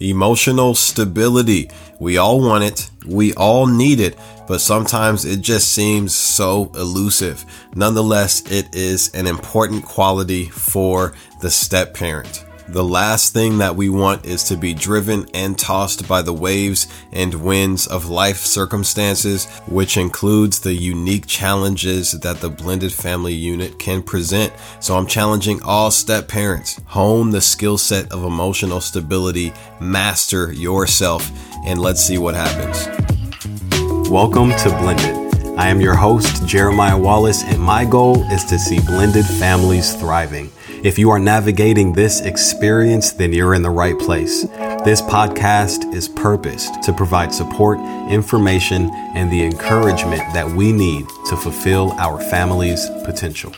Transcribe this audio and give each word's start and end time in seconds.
Emotional 0.00 0.74
stability. 0.74 1.70
We 2.00 2.18
all 2.18 2.42
want 2.42 2.64
it. 2.64 2.90
We 3.06 3.32
all 3.32 3.66
need 3.66 3.98
it, 3.98 4.18
but 4.46 4.60
sometimes 4.60 5.24
it 5.24 5.40
just 5.40 5.72
seems 5.72 6.14
so 6.14 6.70
elusive. 6.74 7.46
Nonetheless, 7.74 8.42
it 8.50 8.74
is 8.74 9.14
an 9.14 9.26
important 9.26 9.86
quality 9.86 10.50
for 10.50 11.14
the 11.40 11.50
step 11.50 11.94
parent. 11.94 12.45
The 12.68 12.82
last 12.82 13.32
thing 13.32 13.58
that 13.58 13.76
we 13.76 13.88
want 13.88 14.26
is 14.26 14.42
to 14.44 14.56
be 14.56 14.74
driven 14.74 15.28
and 15.32 15.56
tossed 15.56 16.08
by 16.08 16.22
the 16.22 16.32
waves 16.32 16.88
and 17.12 17.32
winds 17.32 17.86
of 17.86 18.08
life 18.08 18.38
circumstances, 18.38 19.44
which 19.68 19.96
includes 19.96 20.58
the 20.58 20.74
unique 20.74 21.28
challenges 21.28 22.10
that 22.10 22.40
the 22.40 22.50
blended 22.50 22.92
family 22.92 23.34
unit 23.34 23.78
can 23.78 24.02
present. 24.02 24.52
So 24.80 24.96
I'm 24.96 25.06
challenging 25.06 25.62
all 25.62 25.92
step 25.92 26.26
parents, 26.26 26.80
hone 26.86 27.30
the 27.30 27.40
skill 27.40 27.78
set 27.78 28.10
of 28.10 28.24
emotional 28.24 28.80
stability, 28.80 29.52
master 29.80 30.52
yourself, 30.52 31.30
and 31.64 31.80
let's 31.80 32.04
see 32.04 32.18
what 32.18 32.34
happens. 32.34 32.88
Welcome 34.10 34.50
to 34.50 34.70
Blended. 34.70 35.26
I 35.56 35.68
am 35.68 35.80
your 35.80 35.94
host, 35.94 36.44
Jeremiah 36.48 36.98
Wallace, 36.98 37.44
and 37.44 37.60
my 37.60 37.84
goal 37.84 38.24
is 38.32 38.44
to 38.46 38.58
see 38.58 38.80
blended 38.80 39.24
families 39.24 39.94
thriving. 39.94 40.50
If 40.86 41.00
you 41.00 41.10
are 41.10 41.18
navigating 41.18 41.94
this 41.94 42.20
experience, 42.20 43.10
then 43.10 43.32
you're 43.32 43.54
in 43.54 43.62
the 43.62 43.70
right 43.70 43.98
place. 43.98 44.42
This 44.84 45.02
podcast 45.02 45.92
is 45.92 46.08
purposed 46.08 46.80
to 46.84 46.92
provide 46.92 47.34
support, 47.34 47.80
information, 48.08 48.88
and 49.16 49.28
the 49.28 49.42
encouragement 49.42 50.22
that 50.32 50.48
we 50.48 50.70
need 50.70 51.08
to 51.28 51.36
fulfill 51.36 51.90
our 51.94 52.20
family's 52.30 52.88
potential. 53.04 53.52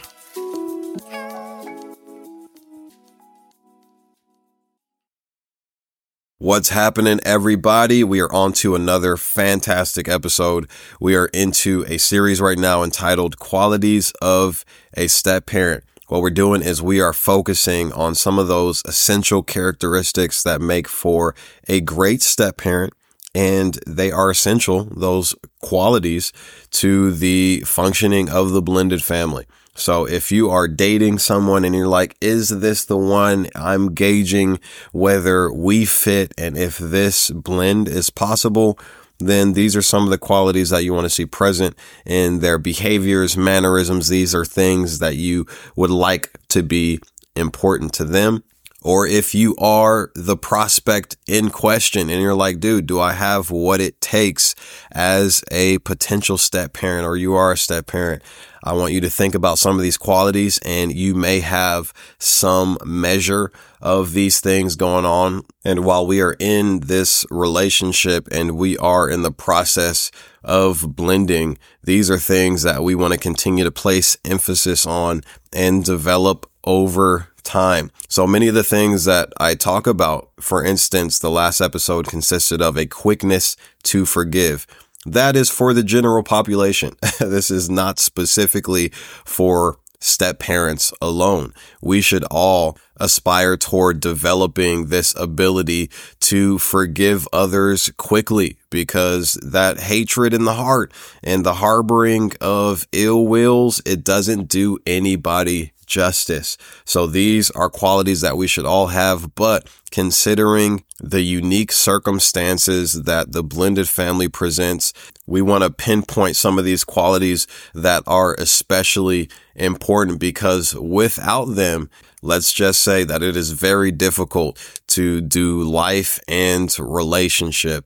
What's 6.38 6.70
happening, 6.70 7.20
everybody? 7.27 8.02
We 8.05 8.20
are 8.20 8.33
on 8.33 8.55
to 8.55 8.74
another 8.74 9.19
fantastic 9.19 10.08
episode. 10.08 10.66
We 10.98 11.14
are 11.14 11.27
into 11.34 11.84
a 11.88 11.98
series 11.98 12.41
right 12.41 12.58
now 12.58 12.83
entitled 12.83 13.38
Qualities 13.38 14.14
of 14.22 14.64
a 14.97 15.08
Step 15.08 15.44
Parent. 15.44 15.84
What 16.09 16.23
we're 16.23 16.31
doing 16.31 16.62
is 16.62 16.81
we 16.81 17.03
are 17.03 17.12
focusing 17.12 17.92
on 17.92 18.14
some 18.14 18.39
of 18.39 18.48
those 18.48 18.83
essential 18.87 19.42
characteristics 19.42 20.42
that 20.42 20.59
make 20.59 20.89
for 20.89 21.34
a 21.69 21.83
great 21.83 22.23
step 22.23 22.56
parent. 22.56 22.95
And 23.34 23.78
they 23.87 24.11
are 24.11 24.31
essential, 24.31 24.84
those 24.84 25.34
qualities 25.61 26.33
to 26.70 27.12
the 27.12 27.61
functioning 27.67 28.31
of 28.31 28.50
the 28.50 28.62
blended 28.62 29.05
family. 29.05 29.45
So 29.75 30.06
if 30.06 30.33
you 30.33 30.48
are 30.48 30.67
dating 30.67 31.19
someone 31.19 31.65
and 31.65 31.75
you're 31.75 31.87
like, 31.87 32.17
is 32.22 32.48
this 32.48 32.87
the 32.87 32.97
one 32.97 33.48
I'm 33.55 33.95
gauging 33.95 34.61
whether 34.93 35.53
we 35.53 35.84
fit 35.84 36.33
and 36.39 36.56
if 36.56 36.78
this 36.78 37.31
blend 37.31 37.87
is 37.87 38.09
possible? 38.09 38.78
Then 39.19 39.52
these 39.52 39.74
are 39.74 39.83
some 39.83 40.05
of 40.05 40.11
the 40.11 40.19
qualities 40.19 40.70
that 40.70 40.84
you 40.84 40.94
want 40.94 41.05
to 41.05 41.11
see 41.11 41.27
present 41.27 41.77
in 42.06 42.41
their 42.41 42.58
behaviors, 42.58 43.36
mannerisms. 43.36 44.08
These 44.08 44.34
are 44.34 44.44
things 44.44 45.00
that 45.00 45.16
you 45.16 45.47
would 45.77 45.91
like 45.91 46.38
to 46.48 46.62
be 46.62 47.00
important 47.34 47.92
to 47.94 48.05
them. 48.05 48.44
Or 48.83 49.07
if 49.07 49.34
you 49.34 49.57
are 49.57 50.12
the 50.15 50.37
prospect 50.37 51.17
in 51.27 51.51
question 51.51 52.09
and 52.09 52.23
you're 52.23 52.34
like, 52.34 52.61
dude, 52.61 52.87
do 52.87 53.01
I 53.01 53.12
have 53.12 53.51
what 53.51 53.81
it 53.81 54.01
takes 54.01 54.55
as 54.93 55.43
a 55.51 55.79
potential 55.79 56.39
step 56.39 56.75
parent 56.75 57.05
or 57.05 57.17
you 57.17 57.34
are 57.34 57.53
a 57.53 57.56
step 57.56 57.89
parent? 57.89 58.23
I 58.62 58.75
want 58.75 58.93
you 58.93 59.01
to 59.01 59.11
think 59.11 59.34
about 59.34 59.59
some 59.59 59.77
of 59.77 59.83
these 59.83 59.97
qualities 59.97 60.59
and 60.65 60.93
you 60.93 61.15
may 61.15 61.41
have 61.41 61.93
some 62.19 62.79
measure 62.84 63.53
of 63.81 64.12
these 64.12 64.41
things 64.41 64.77
going 64.77 65.05
on. 65.05 65.43
And 65.65 65.84
while 65.84 66.06
we 66.06 66.21
are 66.21 66.37
in 66.39 66.81
this 66.81 67.25
relationship 67.31 68.29
and 68.31 68.56
we 68.56 68.77
are 68.79 69.09
in 69.09 69.23
the 69.23 69.33
process 69.33 70.11
of 70.45 70.95
blending, 70.95 71.59
these 71.83 72.11
are 72.11 72.19
things 72.19 72.62
that 72.62 72.83
we 72.83 72.95
want 72.95 73.12
to 73.12 73.19
continue 73.19 73.65
to 73.65 73.72
place 73.72 74.17
emphasis 74.25 74.87
on 74.87 75.22
and 75.53 75.84
develop 75.84 76.49
over 76.69 77.29
time. 77.45 77.91
So 78.09 78.27
many 78.27 78.47
of 78.47 78.55
the 78.55 78.62
things 78.62 79.06
that 79.06 79.33
I 79.41 79.55
talk 79.55 79.87
about, 79.87 80.29
for 80.39 80.62
instance, 80.62 81.19
the 81.19 81.31
last 81.31 81.62
episode 81.62 82.06
consisted 82.06 82.61
of 82.61 82.77
a 82.77 82.84
quickness 82.84 83.56
to 83.84 84.05
forgive. 84.05 84.67
That 85.06 85.34
is 85.34 85.49
for 85.49 85.73
the 85.73 85.83
general 85.83 86.23
population. 86.23 86.95
this 87.19 87.51
is 87.51 87.71
not 87.71 87.99
specifically 87.99 88.91
for 89.25 89.79
step 90.00 90.38
parents 90.38 90.92
alone. 91.00 91.53
We 91.82 92.00
should 92.00 92.25
all 92.31 92.78
aspire 92.97 93.56
toward 93.56 94.00
developing 94.00 94.86
this 94.86 95.14
ability 95.16 95.91
to 96.20 96.59
forgive 96.59 97.28
others 97.32 97.91
quickly 97.97 98.56
because 98.70 99.34
that 99.34 99.78
hatred 99.78 100.34
in 100.34 100.44
the 100.44 100.54
heart 100.54 100.92
and 101.22 101.44
the 101.44 101.54
harboring 101.54 102.32
of 102.41 102.87
ill 102.92 103.26
wills, 103.26 103.81
it 103.87 104.04
doesn't 104.04 104.48
do 104.48 104.78
anybody 104.87 105.72
justice. 105.88 106.56
So 106.84 107.06
these 107.06 107.50
are 107.53 107.70
qualities 107.70 108.20
that 108.20 108.37
we 108.37 108.47
should 108.47 108.66
all 108.66 108.88
have, 108.88 109.34
but 109.34 109.69
considering 109.91 110.84
the 111.00 111.22
unique 111.22 111.72
circumstances 111.72 113.04
that 113.04 113.32
the 113.32 113.42
blended 113.42 113.88
family 113.88 114.28
presents, 114.28 114.92
we 115.26 115.42
want 115.42 115.64
to 115.64 115.70
pinpoint 115.70 116.37
some 116.37 116.58
of 116.58 116.64
these 116.64 116.84
qualities 116.84 117.47
that 117.75 118.03
are 118.06 118.34
especially 118.34 119.28
important 119.58 120.19
because 120.19 120.74
without 120.74 121.46
them, 121.46 121.91
let's 122.22 122.52
just 122.52 122.80
say 122.80 123.04
that 123.04 123.22
it 123.22 123.36
is 123.36 123.52
very 123.52 123.91
difficult 123.91 124.58
to 124.88 125.20
do 125.20 125.62
life 125.62 126.19
and 126.28 126.74
relationship 126.78 127.84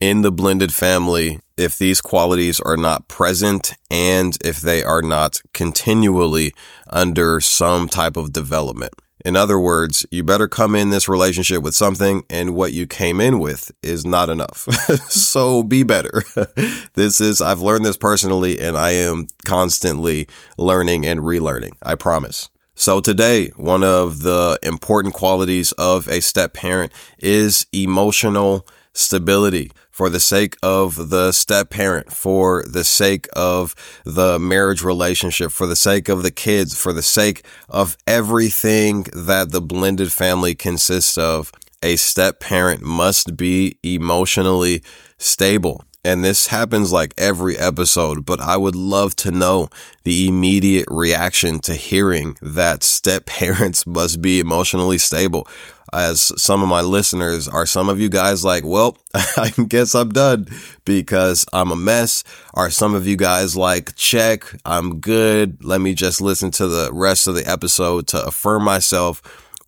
in 0.00 0.22
the 0.22 0.32
blended 0.32 0.72
family 0.72 1.38
if 1.56 1.76
these 1.76 2.00
qualities 2.00 2.58
are 2.60 2.76
not 2.76 3.06
present 3.06 3.74
and 3.90 4.38
if 4.42 4.60
they 4.60 4.82
are 4.82 5.02
not 5.02 5.40
continually 5.52 6.52
under 6.88 7.40
some 7.40 7.88
type 7.88 8.16
of 8.16 8.32
development. 8.32 8.94
In 9.24 9.36
other 9.36 9.58
words, 9.58 10.06
you 10.10 10.24
better 10.24 10.48
come 10.48 10.74
in 10.74 10.90
this 10.90 11.08
relationship 11.08 11.62
with 11.62 11.74
something 11.74 12.24
and 12.30 12.54
what 12.54 12.72
you 12.72 12.86
came 12.86 13.20
in 13.20 13.38
with 13.38 13.70
is 13.82 14.04
not 14.04 14.28
enough. 14.28 14.60
so 15.08 15.62
be 15.62 15.82
better. 15.82 16.22
this 16.94 17.20
is, 17.20 17.40
I've 17.40 17.60
learned 17.60 17.84
this 17.84 17.96
personally 17.96 18.58
and 18.58 18.76
I 18.76 18.90
am 18.92 19.26
constantly 19.44 20.28
learning 20.56 21.06
and 21.06 21.20
relearning. 21.20 21.72
I 21.82 21.94
promise. 21.94 22.48
So 22.74 23.00
today, 23.00 23.48
one 23.56 23.84
of 23.84 24.22
the 24.22 24.58
important 24.62 25.12
qualities 25.12 25.72
of 25.72 26.08
a 26.08 26.20
step 26.20 26.54
parent 26.54 26.92
is 27.18 27.66
emotional 27.72 28.66
stability 28.94 29.70
for 30.00 30.08
the 30.08 30.18
sake 30.18 30.56
of 30.62 31.10
the 31.10 31.30
step 31.30 31.68
parent, 31.68 32.10
for 32.10 32.64
the 32.66 32.84
sake 32.84 33.28
of 33.36 33.74
the 34.06 34.38
marriage 34.38 34.82
relationship, 34.82 35.52
for 35.52 35.66
the 35.66 35.76
sake 35.76 36.08
of 36.08 36.22
the 36.22 36.30
kids, 36.30 36.74
for 36.74 36.94
the 36.94 37.02
sake 37.02 37.44
of 37.68 37.98
everything 38.06 39.04
that 39.12 39.50
the 39.50 39.60
blended 39.60 40.10
family 40.10 40.54
consists 40.54 41.18
of. 41.18 41.52
A 41.82 41.96
step 41.96 42.40
parent 42.40 42.80
must 42.80 43.36
be 43.36 43.76
emotionally 43.82 44.82
stable. 45.18 45.84
And 46.02 46.24
this 46.24 46.46
happens 46.46 46.92
like 46.92 47.12
every 47.18 47.58
episode, 47.58 48.24
but 48.24 48.40
I 48.40 48.56
would 48.56 48.74
love 48.74 49.14
to 49.16 49.30
know 49.30 49.68
the 50.04 50.28
immediate 50.28 50.86
reaction 50.90 51.58
to 51.60 51.74
hearing 51.74 52.38
that 52.40 52.82
step 52.82 53.26
parents 53.26 53.86
must 53.86 54.22
be 54.22 54.40
emotionally 54.40 54.98
stable 54.98 55.46
as 55.92 56.32
some 56.40 56.62
of 56.62 56.68
my 56.68 56.80
listeners 56.80 57.48
are 57.48 57.66
some 57.66 57.88
of 57.88 58.00
you 58.00 58.08
guys 58.08 58.44
like, 58.44 58.64
well, 58.64 58.96
I 59.14 59.50
guess 59.68 59.94
I'm 59.94 60.10
done 60.10 60.46
because 60.84 61.44
I'm 61.52 61.70
a 61.70 61.76
mess. 61.76 62.24
Are 62.54 62.70
some 62.70 62.94
of 62.94 63.06
you 63.06 63.16
guys 63.16 63.56
like, 63.56 63.94
check, 63.96 64.44
I'm 64.64 65.00
good. 65.00 65.64
Let 65.64 65.80
me 65.80 65.94
just 65.94 66.20
listen 66.20 66.50
to 66.52 66.68
the 66.68 66.90
rest 66.92 67.26
of 67.26 67.34
the 67.34 67.48
episode 67.48 68.06
to 68.08 68.24
affirm 68.24 68.64
myself. 68.64 69.22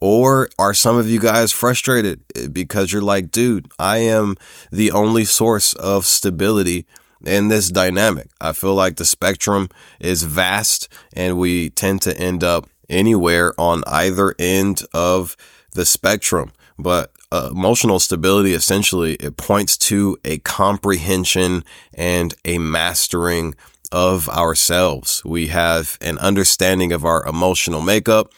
Or 0.04 0.48
are 0.58 0.74
some 0.74 0.96
of 0.96 1.08
you 1.08 1.20
guys 1.20 1.52
frustrated 1.52 2.24
because 2.52 2.92
you're 2.92 3.00
like, 3.00 3.30
dude, 3.30 3.70
I 3.78 3.99
am 3.99 4.34
the 4.72 4.90
only 4.90 5.25
source 5.25 5.75
of 5.75 6.06
stability 6.06 6.87
in 7.25 7.46
this 7.46 7.70
dynamic? 7.70 8.28
I 8.40 8.52
feel 8.52 8.75
like 8.75 8.96
the 8.96 9.04
spectrum 9.04 9.69
is 10.00 10.25
vast 10.25 10.88
and 11.12 11.38
we 11.38 11.70
tend 11.70 12.02
to 12.02 12.19
end 12.19 12.43
up 12.43 12.69
anywhere 12.88 13.54
on 13.56 13.84
either 13.87 14.34
end 14.40 14.82
of 14.93 15.37
the 15.75 15.87
spectrum, 15.87 16.50
but 16.76 17.12
uh, 17.31 17.50
emotional 17.52 18.00
stability 18.00 18.55
essentially 18.55 19.14
it 19.14 19.37
points 19.37 19.76
to 19.76 20.19
a 20.25 20.38
comprehension 20.38 21.62
and 21.94 22.34
a 22.44 22.58
mastering 22.58 23.55
of 23.93 24.28
ourselves. 24.31 25.22
We 25.25 25.48
have 25.48 25.96
an 26.00 26.19
understanding 26.19 26.93
of 26.93 27.05
our 27.05 27.25
emotional 27.25 27.82
makeup, 27.82 28.32